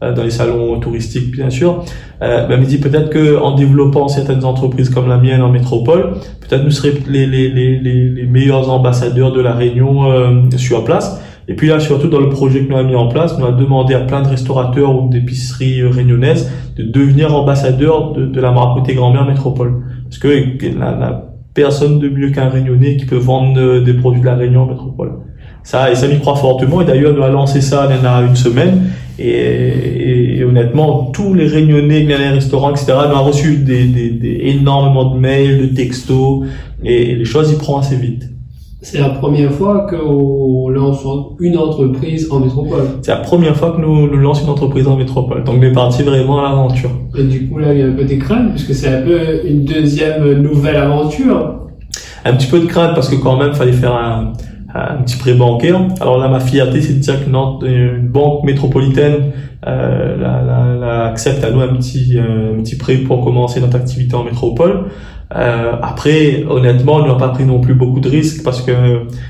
euh, 0.02 0.14
dans 0.14 0.24
les 0.24 0.30
salons 0.30 0.80
touristiques 0.80 1.30
bien 1.30 1.50
sûr. 1.50 1.84
Euh, 2.22 2.46
ben, 2.46 2.62
dit 2.62 2.78
peut-être 2.78 3.10
que 3.10 3.38
en 3.38 3.54
développant 3.54 4.08
certaines 4.08 4.44
entreprises 4.44 4.90
comme 4.90 5.08
la 5.08 5.18
mienne 5.18 5.42
en 5.42 5.50
métropole, 5.50 6.14
peut-être 6.40 6.64
nous 6.64 6.70
serions 6.70 7.00
les, 7.06 8.26
meilleurs 8.28 8.70
ambassadeurs 8.70 9.32
de 9.32 9.40
la 9.40 9.52
Réunion 9.52 10.10
euh, 10.10 10.56
sur 10.56 10.84
place. 10.84 11.20
Et 11.50 11.54
puis 11.54 11.66
là, 11.66 11.80
surtout 11.80 12.06
dans 12.06 12.20
le 12.20 12.28
projet 12.28 12.60
que 12.60 12.70
nous 12.70 12.76
avons 12.76 12.88
mis 12.88 12.94
en 12.94 13.08
place, 13.08 13.36
nous 13.36 13.44
avons 13.44 13.58
demandé 13.58 13.94
à 13.94 14.00
plein 14.00 14.22
de 14.22 14.28
restaurateurs 14.28 15.02
ou 15.02 15.10
d'épiceries 15.10 15.82
réunionnaises 15.82 16.48
de 16.76 16.84
devenir 16.84 17.34
ambassadeurs 17.34 18.12
de, 18.12 18.24
de 18.24 18.40
la 18.40 18.52
marque 18.52 18.88
grand-mère 18.88 19.26
métropole. 19.26 19.82
Parce 20.04 20.18
que 20.18 20.28
la, 20.78 20.92
la 20.92 21.30
personne 21.52 21.98
de 21.98 22.08
mieux 22.08 22.30
qu'un 22.30 22.48
réunionnais 22.48 22.96
qui 22.96 23.04
peut 23.04 23.16
vendre 23.16 23.80
des 23.80 23.94
produits 23.94 24.20
de 24.20 24.26
la 24.26 24.36
Réunion 24.36 24.62
en 24.62 24.66
métropole. 24.66 25.12
Ça, 25.62 25.90
et 25.90 25.96
ça 25.96 26.06
m'y 26.06 26.18
croit 26.20 26.36
fortement. 26.36 26.80
Et 26.80 26.84
d'ailleurs, 26.84 27.14
nous 27.14 27.22
a 27.22 27.28
lancé 27.28 27.60
ça 27.60 27.88
il 27.90 28.02
y 28.02 28.06
a 28.06 28.22
une 28.22 28.36
semaine. 28.36 28.90
Et, 29.18 30.38
et, 30.38 30.44
honnêtement, 30.44 31.10
tous 31.12 31.34
les 31.34 31.46
réunionnais, 31.46 32.00
les 32.00 32.14
restaurants, 32.14 32.70
etc., 32.70 32.92
nous 33.08 33.16
ont 33.16 33.24
reçu 33.24 33.56
des, 33.56 34.40
énormément 34.42 35.14
de 35.14 35.18
mails, 35.18 35.60
de 35.60 35.74
textos, 35.74 36.46
et, 36.82 37.16
les 37.16 37.24
choses 37.24 37.52
y 37.52 37.56
prennent 37.56 37.80
assez 37.80 37.96
vite. 37.96 38.30
C'est 38.82 38.98
la 38.98 39.10
première 39.10 39.52
fois 39.52 39.86
qu'on 39.90 40.68
lance 40.70 41.04
une 41.38 41.58
entreprise 41.58 42.28
en 42.30 42.40
métropole. 42.40 42.84
C'est 43.02 43.10
la 43.10 43.18
première 43.18 43.54
fois 43.54 43.72
que 43.72 43.80
nous, 43.80 44.06
nous 44.10 44.16
lançons 44.16 44.44
une 44.44 44.50
entreprise 44.50 44.88
en 44.88 44.96
métropole. 44.96 45.44
Donc, 45.44 45.56
on 45.58 45.62
est 45.62 45.72
parti 45.72 46.02
vraiment 46.02 46.38
à 46.38 46.48
l'aventure. 46.48 46.90
Et 47.16 47.24
du 47.24 47.46
coup, 47.46 47.58
là, 47.58 47.74
il 47.74 47.80
y 47.80 47.82
a 47.82 47.86
un 47.86 47.92
peu 47.92 48.04
des 48.04 48.18
craintes, 48.18 48.52
puisque 48.52 48.74
c'est 48.74 48.88
un 48.88 49.02
peu 49.02 49.46
une 49.46 49.64
deuxième 49.64 50.32
nouvelle 50.40 50.76
aventure. 50.76 51.66
Un 52.24 52.32
petit 52.34 52.46
peu 52.46 52.60
de 52.60 52.66
crainte, 52.66 52.94
parce 52.94 53.10
que 53.10 53.16
quand 53.16 53.36
même, 53.36 53.50
il 53.52 53.56
fallait 53.56 53.72
faire 53.72 53.94
un, 53.94 54.32
un 54.74 55.02
petit 55.02 55.18
prêt 55.18 55.34
bancaire. 55.34 55.80
Alors 56.00 56.18
là, 56.18 56.28
ma 56.28 56.40
fierté, 56.40 56.80
c'est 56.80 56.94
de 56.94 57.00
dire 57.00 57.22
qu'une 57.22 58.08
banque 58.08 58.44
métropolitaine 58.44 59.32
euh, 59.66 60.16
la, 60.16 60.42
la, 60.42 60.74
la, 60.74 61.04
accepte 61.06 61.44
à 61.44 61.50
nous 61.50 61.60
un 61.60 61.74
petit, 61.74 62.16
euh, 62.16 62.54
un 62.56 62.62
petit 62.62 62.76
prêt 62.76 62.96
pour 62.96 63.22
commencer 63.22 63.60
notre 63.60 63.76
activité 63.76 64.14
en 64.14 64.24
métropole. 64.24 64.86
Euh, 65.36 65.76
après, 65.80 66.44
honnêtement, 66.48 66.96
on 66.96 67.06
n'a 67.06 67.14
pas 67.14 67.28
pris 67.28 67.44
non 67.44 67.60
plus 67.60 67.74
beaucoup 67.74 68.00
de 68.00 68.08
risques 68.08 68.42
parce 68.42 68.62
que 68.62 68.72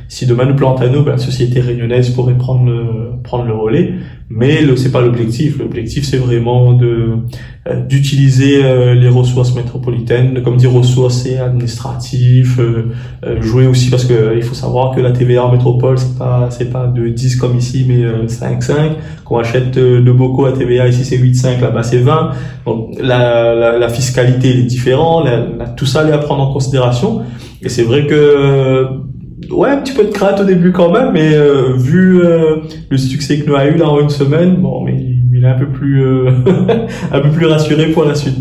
si 0.08 0.26
demain 0.26 0.46
nous 0.46 0.56
plante 0.56 0.80
à 0.80 0.88
nous, 0.88 1.02
ben, 1.02 1.12
la 1.12 1.18
société 1.18 1.60
réunionnaise 1.60 2.10
pourrait 2.10 2.38
prendre 2.38 2.64
le, 2.64 3.22
prendre 3.22 3.44
le 3.44 3.54
relais. 3.54 3.94
Mais 4.30 4.64
ce 4.64 4.76
c'est 4.76 4.92
pas 4.92 5.00
l'objectif. 5.02 5.58
L'objectif, 5.58 6.04
c'est 6.04 6.16
vraiment 6.16 6.72
de 6.72 7.16
d'utiliser 7.88 8.64
euh, 8.64 8.94
les 8.94 9.08
ressources 9.08 9.54
métropolitaines, 9.54 10.42
comme 10.42 10.56
dire 10.56 10.72
ressources 10.72 11.26
et 11.26 11.38
administratifs, 11.38 12.58
euh, 12.58 12.90
jouer 13.40 13.66
aussi 13.66 13.90
parce 13.90 14.04
que 14.04 14.34
il 14.34 14.42
faut 14.42 14.54
savoir 14.54 14.94
que 14.94 15.00
la 15.00 15.10
TVA 15.10 15.44
en 15.44 15.52
métropole, 15.52 15.98
c'est 15.98 16.18
pas 16.18 16.48
c'est 16.50 16.70
pas 16.70 16.86
de 16.86 17.08
10 17.08 17.36
comme 17.36 17.56
ici, 17.56 17.84
mais 17.86 18.26
5-5. 18.26 18.92
Qu'on 19.24 19.38
achète 19.38 19.72
de 19.72 20.12
beaucoup 20.12 20.46
à 20.46 20.52
TVA 20.52 20.88
ici, 20.88 21.04
c'est 21.04 21.18
8-5, 21.18 21.60
là-bas 21.60 21.82
c'est 21.82 21.98
20. 21.98 22.30
Donc 22.64 22.96
la, 23.00 23.54
la, 23.54 23.78
la 23.78 23.88
fiscalité 23.88 24.58
est 24.58 24.62
différente, 24.62 25.28
tout 25.76 25.86
ça 25.86 26.08
est 26.08 26.12
à 26.12 26.18
prendre 26.18 26.42
en 26.42 26.52
considération. 26.52 27.22
Et 27.62 27.68
c'est 27.68 27.82
vrai 27.82 28.06
que 28.06 28.88
ouais, 29.50 29.70
un 29.70 29.78
petit 29.78 29.92
peu 29.92 30.04
de 30.04 30.10
crainte 30.10 30.40
au 30.40 30.44
début 30.44 30.72
quand 30.72 30.90
même, 30.90 31.12
mais 31.12 31.34
euh, 31.34 31.72
vu 31.76 32.22
euh, 32.22 32.56
le 32.88 32.98
succès 32.98 33.38
que 33.38 33.48
nous 33.48 33.56
a 33.56 33.66
eu 33.66 33.76
là 33.76 33.88
en 33.88 34.00
une 34.00 34.10
semaine, 34.10 34.56
bon, 34.56 34.82
mais 34.84 34.96
il 35.40 35.44
est 35.44 35.48
un 35.48 35.58
peu 35.58 35.68
plus, 35.68 36.04
euh, 36.04 36.30
un 37.12 37.20
peu 37.20 37.30
plus 37.30 37.46
rassuré 37.46 37.92
pour 37.92 38.04
la 38.04 38.14
suite. 38.14 38.36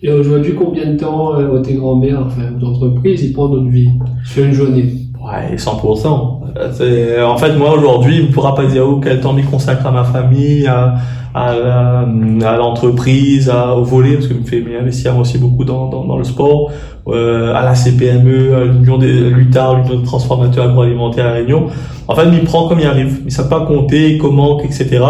Et 0.00 0.12
aujourd'hui, 0.12 0.54
combien 0.54 0.92
de 0.92 0.96
temps 0.96 1.40
euh, 1.40 1.58
tes 1.60 1.74
grands-mères, 1.74 2.22
enfin, 2.24 2.52
d'entreprises, 2.52 3.24
ils 3.24 3.32
prennent 3.32 3.50
notre 3.50 3.68
vie 3.68 3.90
sur 4.24 4.44
une 4.44 4.52
journée? 4.52 5.05
Ouais, 5.26 5.56
100%. 5.56 7.24
En 7.24 7.36
fait, 7.36 7.52
moi 7.56 7.72
aujourd'hui, 7.72 8.18
il 8.18 8.26
ne 8.28 8.32
pourra 8.32 8.54
pas 8.54 8.66
dire 8.66 8.84
oh, 8.86 9.00
quel 9.02 9.20
temps 9.20 9.32
m'y 9.32 9.42
consacre 9.42 9.84
à 9.84 9.90
ma 9.90 10.04
famille, 10.04 10.68
à, 10.68 10.94
à 11.34 12.56
l'entreprise, 12.56 13.50
à, 13.50 13.74
au 13.74 13.82
volet, 13.82 14.14
parce 14.14 14.28
que 14.28 14.34
me 14.34 14.44
fait 14.44 14.64
investir 14.80 15.18
aussi 15.18 15.38
beaucoup 15.38 15.64
dans, 15.64 15.88
dans, 15.88 16.04
dans 16.04 16.16
le 16.16 16.22
sport, 16.22 16.70
euh, 17.08 17.52
à 17.54 17.64
la 17.64 17.74
CPME, 17.74 18.54
à 18.54 18.64
l'Union 18.66 18.98
des 18.98 19.30
l'UTAR, 19.30 19.76
l'Union 19.76 20.00
de 20.00 20.04
transformateurs 20.04 20.70
agroalimentaires 20.70 21.26
à 21.26 21.32
Réunion. 21.32 21.66
En 22.06 22.14
fait, 22.14 22.26
m'y 22.26 22.38
prend 22.38 22.68
comme 22.68 22.78
il 22.78 22.86
arrive. 22.86 23.16
Il 23.22 23.26
ne 23.26 23.30
sait 23.30 23.48
pas 23.48 23.66
compter, 23.66 24.18
comment, 24.18 24.60
etc. 24.60 25.00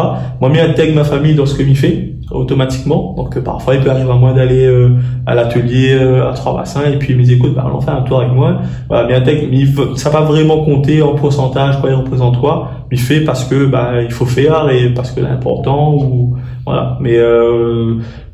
Moi, 0.41 0.49
m'y 0.49 0.61
intègre 0.61 0.95
ma 0.95 1.05
famille 1.05 1.35
dans 1.35 1.47
ce 1.47 1.55
que 1.55 1.63
m'y 1.63 1.75
fait 1.75 2.16
automatiquement. 2.31 3.15
Donc 3.17 3.37
euh, 3.37 3.41
parfois 3.41 3.75
il 3.75 3.81
peut 3.81 3.91
arriver 3.91 4.11
à 4.11 4.17
moi 4.17 4.33
d'aller 4.33 4.65
euh, 4.65 4.91
à 5.27 5.35
l'atelier 5.35 5.93
euh, 5.93 6.29
à 6.29 6.33
trois 6.33 6.57
bassins 6.57 6.83
et 6.91 6.99
puis 6.99 7.13
il 7.13 7.19
me 7.19 7.23
dit 7.23 7.35
écoute 7.35 7.55
bah, 7.55 7.71
on 7.73 7.81
fait 7.81 7.91
un 7.91 8.03
tour 8.03 8.21
avec 8.21 8.33
moi. 8.33 8.61
Voilà, 8.89 9.21
tech, 9.21 9.45
mais 9.51 9.65
ça 9.97 10.11
va 10.11 10.23
vraiment 10.23 10.65
compter 10.65 11.03
en 11.03 11.15
pourcentage 11.15 11.81
quoi 11.81 11.91
il 11.91 11.95
représente 11.95 12.41
quoi. 12.41 12.71
Mais 12.91 12.97
il 12.97 13.01
fait 13.01 13.21
parce 13.21 13.45
que 13.45 13.67
bah 13.67 14.03
il 14.03 14.11
faut 14.11 14.27
faire 14.27 14.69
et 14.71 14.93
parce 14.93 15.11
que 15.13 15.21
c'est 15.21 15.27
important 15.27 15.95
ou 15.95 16.37
voilà. 16.65 16.99
Mais 17.01 17.17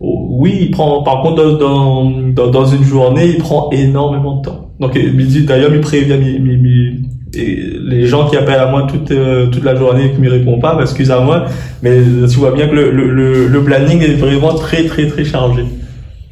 oui 0.01 0.59
il 0.63 0.71
prend 0.71 1.03
par 1.03 1.23
contre 1.23 1.59
dans, 1.59 2.11
dans, 2.11 2.51
dans 2.51 2.65
une 2.65 2.85
journée 2.85 3.27
il 3.27 3.39
prend 3.39 3.71
énormément 3.71 4.37
de 4.37 4.43
temps. 4.43 4.71
Donc 4.81 4.93
il 4.95 5.47
d'ailleurs 5.47 5.75
il 5.75 5.81
prévient 5.81 6.19
il, 6.21 7.03
et 7.35 7.57
les 7.93 8.07
gens 8.07 8.29
qui 8.29 8.37
appellent 8.37 8.61
à 8.61 8.67
moi 8.67 8.87
toute 8.91 9.11
euh, 9.11 9.47
toute 9.47 9.65
la 9.65 9.75
journée 9.75 10.07
et 10.07 10.13
qui 10.13 10.21
me 10.21 10.31
répondent 10.31 10.61
pas, 10.61 10.79
excuse-moi, 10.81 11.47
mais 11.83 11.99
tu 12.31 12.39
vois 12.39 12.53
bien 12.53 12.69
que 12.69 12.75
le, 12.75 12.91
le, 12.91 13.47
le, 13.47 13.65
planning 13.65 14.03
est 14.03 14.15
vraiment 14.15 14.55
très 14.55 14.85
très 14.85 15.07
très 15.07 15.25
chargé. 15.25 15.65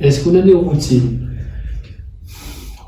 Est-ce 0.01 0.25
qu'on 0.25 0.37
a 0.39 0.43
des 0.43 0.55
routines? 0.55 1.21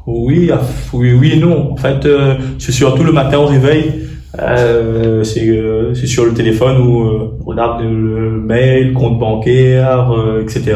Oui, 0.07 0.51
oui, 0.93 1.13
oui 1.13 1.33
et 1.35 1.39
non. 1.39 1.73
En 1.73 1.77
fait, 1.77 2.05
euh, 2.07 2.35
c'est 2.59 2.73
surtout 2.73 3.05
le 3.05 3.13
matin 3.13 3.39
au 3.39 3.47
réveil. 3.47 4.02
Euh, 4.41 5.25
c'est 5.25 5.47
euh, 5.47 5.95
sur 5.95 6.25
le 6.25 6.33
téléphone 6.33 6.79
où 6.79 7.03
euh, 7.03 7.39
on 7.45 7.51
regarde 7.51 7.83
le, 7.83 8.41
mail, 8.41 8.95
compte 8.95 9.19
bancaire, 9.19 10.11
euh, 10.13 10.43
etc. 10.43 10.75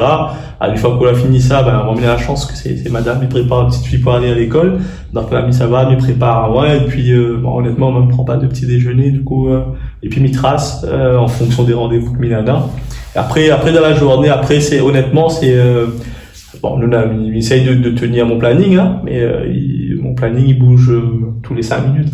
À 0.60 0.68
une 0.68 0.76
fois 0.76 0.96
qu'on 0.98 1.06
a 1.06 1.14
fini 1.14 1.40
ça, 1.40 1.62
ben, 1.62 1.86
on 1.88 1.96
a 1.96 2.06
la 2.06 2.18
chance 2.18 2.44
que 2.44 2.54
c'est 2.54 2.90
madame 2.90 3.20
qui 3.20 3.26
prépare 3.26 3.62
une 3.62 3.68
petite 3.68 3.86
fille 3.86 3.98
pour 3.98 4.12
aller 4.12 4.30
à 4.30 4.34
l'école. 4.34 4.80
Donc 5.14 5.32
la 5.32 5.50
ça 5.52 5.66
va, 5.66 5.88
me 5.88 5.96
prépare 5.96 6.54
ouais, 6.54 6.78
et 6.78 6.80
puis 6.86 7.12
bon, 7.40 7.58
honnêtement, 7.58 7.88
on 7.88 8.04
ne 8.04 8.10
prend 8.10 8.24
pas 8.24 8.36
de 8.36 8.46
petit 8.46 8.66
déjeuner 8.66 9.10
du 9.10 9.24
coup. 9.24 9.48
et 10.02 10.08
puis 10.08 10.20
me 10.20 10.30
trace 10.30 10.84
en 10.84 11.28
fonction 11.28 11.64
des 11.64 11.72
rendez-vous 11.72 12.12
que 12.12 12.18
Milana. 12.18 12.66
Après, 13.14 13.50
après 13.50 13.72
dans 13.72 13.80
la 13.80 13.94
journée, 13.94 14.28
après 14.28 14.60
c'est 14.60 14.80
honnêtement 14.80 15.30
c'est 15.30 15.56
bon, 16.62 16.78
nous 16.78 16.88
on 16.94 17.32
essaye 17.32 17.64
de, 17.64 17.74
de, 17.74 17.90
tenir 17.90 18.26
mon 18.26 18.38
planning, 18.38 18.76
hein, 18.76 19.00
mais 19.04 19.22
mon 20.00 20.14
planning 20.14 20.46
il 20.48 20.58
bouge 20.58 20.92
tous 21.42 21.54
les 21.54 21.62
cinq 21.62 21.86
minutes. 21.86 22.12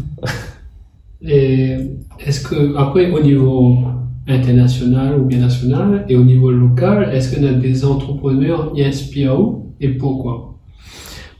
Et 1.24 1.76
est-ce 2.18 2.40
que, 2.48 2.76
après, 2.76 3.10
au 3.10 3.20
niveau 3.20 3.78
international 4.26 5.20
ou 5.20 5.24
bien 5.24 5.38
national 5.38 6.04
et 6.08 6.16
au 6.16 6.24
niveau 6.24 6.50
local, 6.50 7.10
est-ce 7.12 7.34
qu'on 7.34 7.46
a 7.46 7.52
des 7.52 7.84
entrepreneurs 7.84 8.72
qui 8.72 8.84
inspirent 8.84 9.54
et 9.80 9.88
pourquoi? 9.90 10.58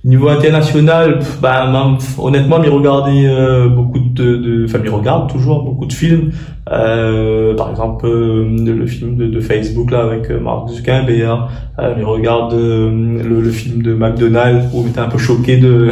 Niveau 0.05 0.29
international, 0.29 1.21
bah, 1.41 1.73
honnêtement, 2.19 2.61
il 2.61 2.71
regardait 2.71 3.25
euh, 3.25 3.69
beaucoup 3.69 4.01
de, 4.01 4.37
de, 4.37 4.65
enfin, 4.65 4.81
il 4.83 4.91
regarde 4.91 5.31
toujours 5.31 5.63
beaucoup 5.63 5.87
de 5.87 5.93
films. 5.93 6.33
Euh, 6.73 7.55
par 7.55 7.71
exemple, 7.71 8.07
euh, 8.07 8.45
le 8.49 8.87
film 8.87 9.17
de, 9.17 9.27
de, 9.27 9.41
Facebook 9.41 9.93
là 9.93 10.01
avec 10.01 10.29
euh, 10.31 10.41
Mark 10.41 10.69
Zuckerberg. 10.71 11.43
Euh, 11.79 11.95
il 11.99 12.05
regarde 12.05 12.53
le, 12.53 13.41
le, 13.41 13.51
film 13.51 13.83
de 13.83 13.95
McDonald's 13.95 14.67
où 14.73 14.83
il 14.85 14.91
était 14.91 15.01
un 15.01 15.09
peu 15.09 15.19
choqué 15.19 15.57
de 15.59 15.91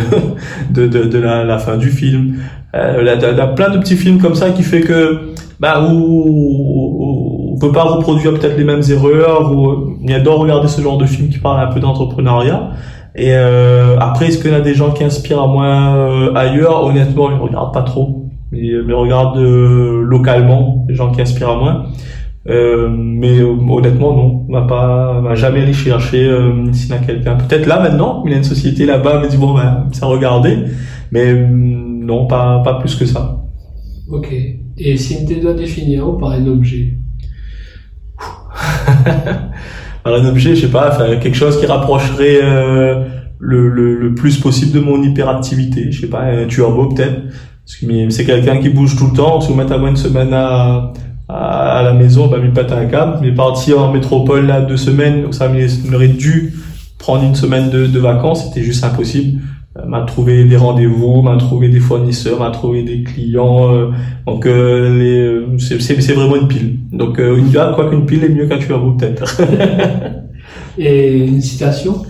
de, 0.72 0.86
de, 0.86 1.18
la, 1.18 1.44
la, 1.44 1.58
fin 1.58 1.76
du 1.76 1.90
film. 1.90 2.36
Euh, 2.74 3.02
y 3.04 3.40
a 3.40 3.46
plein 3.48 3.70
de 3.70 3.78
petits 3.78 3.96
films 3.96 4.18
comme 4.18 4.34
ça 4.34 4.50
qui 4.50 4.62
fait 4.62 4.80
que 4.80 5.20
bah 5.60 5.84
où, 5.88 7.52
on 7.54 7.58
peut 7.58 7.72
pas 7.72 7.84
reproduire 7.84 8.32
peut-être 8.34 8.56
les 8.56 8.64
mêmes 8.64 8.82
erreurs 8.90 9.52
ou 9.52 9.96
il 10.02 10.12
adore 10.12 10.38
regarder 10.38 10.68
ce 10.68 10.80
genre 10.80 10.98
de 10.98 11.06
film 11.06 11.28
qui 11.28 11.38
parle 11.38 11.60
un 11.60 11.72
peu 11.72 11.78
d'entrepreneuriat 11.78 12.70
et 13.14 13.34
euh, 13.34 13.98
après 13.98 14.26
est-ce 14.26 14.38
qu'il 14.38 14.52
y 14.52 14.54
a 14.54 14.60
des 14.60 14.74
gens 14.74 14.92
qui 14.92 15.04
inspirent 15.04 15.42
à 15.42 15.46
moi 15.46 15.66
euh, 15.66 16.34
ailleurs? 16.34 16.84
Honnêtement 16.84 17.30
ils 17.30 17.38
regardent 17.38 17.72
pas 17.72 17.82
trop 17.82 18.26
mais, 18.52 18.70
mais 18.86 18.92
regardent 18.92 19.38
euh, 19.38 20.02
localement 20.02 20.84
les 20.88 20.94
gens 20.94 21.10
qui 21.12 21.20
inspirent 21.20 21.50
à 21.50 21.56
moi 21.56 21.86
Euh, 22.48 22.88
mais 22.88 23.42
honnêtement, 23.42 24.14
non, 24.16 24.46
on 24.48 24.52
va 24.52 24.62
pas, 24.62 25.34
jamais 25.34 25.60
aller 25.60 25.74
chercher 25.74 26.24
euh, 26.26 26.72
s'il 26.72 26.90
y 26.90 26.94
a 26.94 26.98
quelqu'un. 26.98 27.36
Peut-être 27.36 27.66
là 27.66 27.80
maintenant, 27.80 28.22
il 28.24 28.32
y 28.32 28.34
a 28.34 28.38
une 28.38 28.44
société 28.44 28.86
là-bas, 28.86 29.20
mais 29.20 29.28
dit 29.28 29.36
bon, 29.36 29.54
ben, 29.54 29.88
ça 29.92 30.06
regardez, 30.06 30.56
mais 31.12 31.34
non, 31.34 32.26
pas, 32.26 32.62
pas 32.64 32.74
plus 32.80 32.94
que 32.96 33.04
ça. 33.04 33.44
Ok. 34.08 34.32
Et 34.78 34.96
si 34.96 35.26
tu 35.26 35.38
dois 35.40 35.52
définir 35.52 36.16
par 36.16 36.30
un 36.30 36.46
objet? 36.46 36.94
Par 40.04 40.14
un 40.14 40.26
objet, 40.26 40.54
je 40.54 40.62
sais 40.62 40.72
pas, 40.72 40.96
quelque 41.20 41.36
chose 41.36 41.60
qui 41.60 41.66
rapprocherait 41.66 42.40
euh, 42.42 43.04
le, 43.38 43.68
le, 43.68 43.94
le, 43.96 44.14
plus 44.14 44.38
possible 44.38 44.72
de 44.72 44.80
mon 44.80 45.02
hyperactivité. 45.02 45.92
Je 45.92 46.02
sais 46.02 46.06
pas, 46.06 46.22
un 46.22 46.46
turbo 46.46 46.88
peut-être. 46.88 47.20
C'est 47.66 48.24
quelqu'un 48.24 48.58
qui 48.58 48.68
bouge 48.68 48.96
tout 48.96 49.08
le 49.08 49.16
temps. 49.16 49.38
Vous 49.38 49.54
mettez 49.54 49.74
à 49.74 49.78
moi 49.78 49.90
une 49.90 49.96
semaine 49.96 50.32
à, 50.32 50.92
à, 51.28 51.82
la 51.82 51.92
maison, 51.92 52.26
bah, 52.26 52.38
il 52.42 52.52
pète 52.52 52.72
un 52.72 52.86
câble. 52.86 53.18
Mais 53.22 53.32
parti 53.32 53.72
en 53.74 53.92
métropole 53.92 54.46
là 54.46 54.60
deux 54.60 54.76
semaines, 54.76 55.32
ça 55.32 55.50
m'aurait 55.88 56.08
dû 56.08 56.54
prendre 56.98 57.24
une 57.24 57.34
semaine 57.34 57.70
de, 57.70 57.86
de 57.86 57.98
vacances, 57.98 58.46
c'était 58.46 58.62
juste 58.62 58.84
impossible. 58.84 59.40
Euh, 59.80 59.86
m'a 59.86 60.02
trouvé 60.02 60.44
des 60.44 60.56
rendez-vous, 60.56 61.22
m'a 61.22 61.36
trouvé 61.36 61.68
des 61.68 61.80
fournisseurs, 61.80 62.38
m'a 62.40 62.50
trouvé 62.50 62.82
des 62.82 63.02
clients. 63.02 63.72
Euh, 63.72 63.90
donc 64.26 64.46
euh, 64.46 64.98
les, 64.98 65.58
c'est, 65.58 66.12
vraiment 66.12 66.36
une 66.36 66.48
pile. 66.48 66.78
Donc 66.92 67.18
une 67.18 67.50
quoi 67.52 67.88
qu'une 67.88 68.06
pile 68.06 68.24
est 68.24 68.28
mieux 68.28 68.46
qu'un 68.46 68.58
turbo 68.58 68.92
peut-être. 68.92 69.40
Et 70.78 71.26
une 71.26 71.40
citation? 71.40 72.02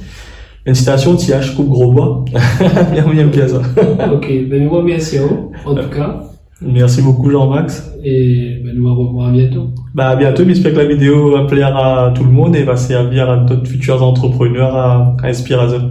Une 0.67 0.75
citation, 0.75 1.17
TH 1.17 1.55
coupe 1.57 1.69
gros 1.69 1.93
bois. 1.93 2.25
bien, 2.93 3.05
bien, 3.11 3.27
bien 3.27 3.49
ça. 3.49 3.63
ok, 4.13 4.29
ben 4.49 4.69
moi 4.69 4.83
merci 4.85 5.19
en 5.19 5.75
tout 5.75 5.89
cas. 5.89 6.23
Merci 6.63 7.01
beaucoup 7.01 7.31
Jean-Max. 7.31 7.91
Et 8.05 8.61
ben, 8.63 8.75
nous 8.77 8.87
on 8.87 8.95
revoir 8.95 9.29
à 9.29 9.33
bientôt. 9.33 9.71
Bah 9.95 10.09
à 10.11 10.17
bientôt, 10.17 10.45
j'espère 10.47 10.73
que 10.73 10.79
la 10.79 10.85
vidéo 10.85 11.33
va 11.33 11.45
plaire 11.45 11.77
à 11.77 12.13
tout 12.15 12.25
le 12.25 12.31
monde 12.31 12.55
et 12.55 12.63
va 12.63 12.77
servir 12.77 13.31
à 13.31 13.39
d'autres 13.39 13.67
futurs 13.67 14.03
entrepreneurs 14.03 14.77
à, 14.77 15.17
à 15.23 15.29
Inspiration. 15.29 15.91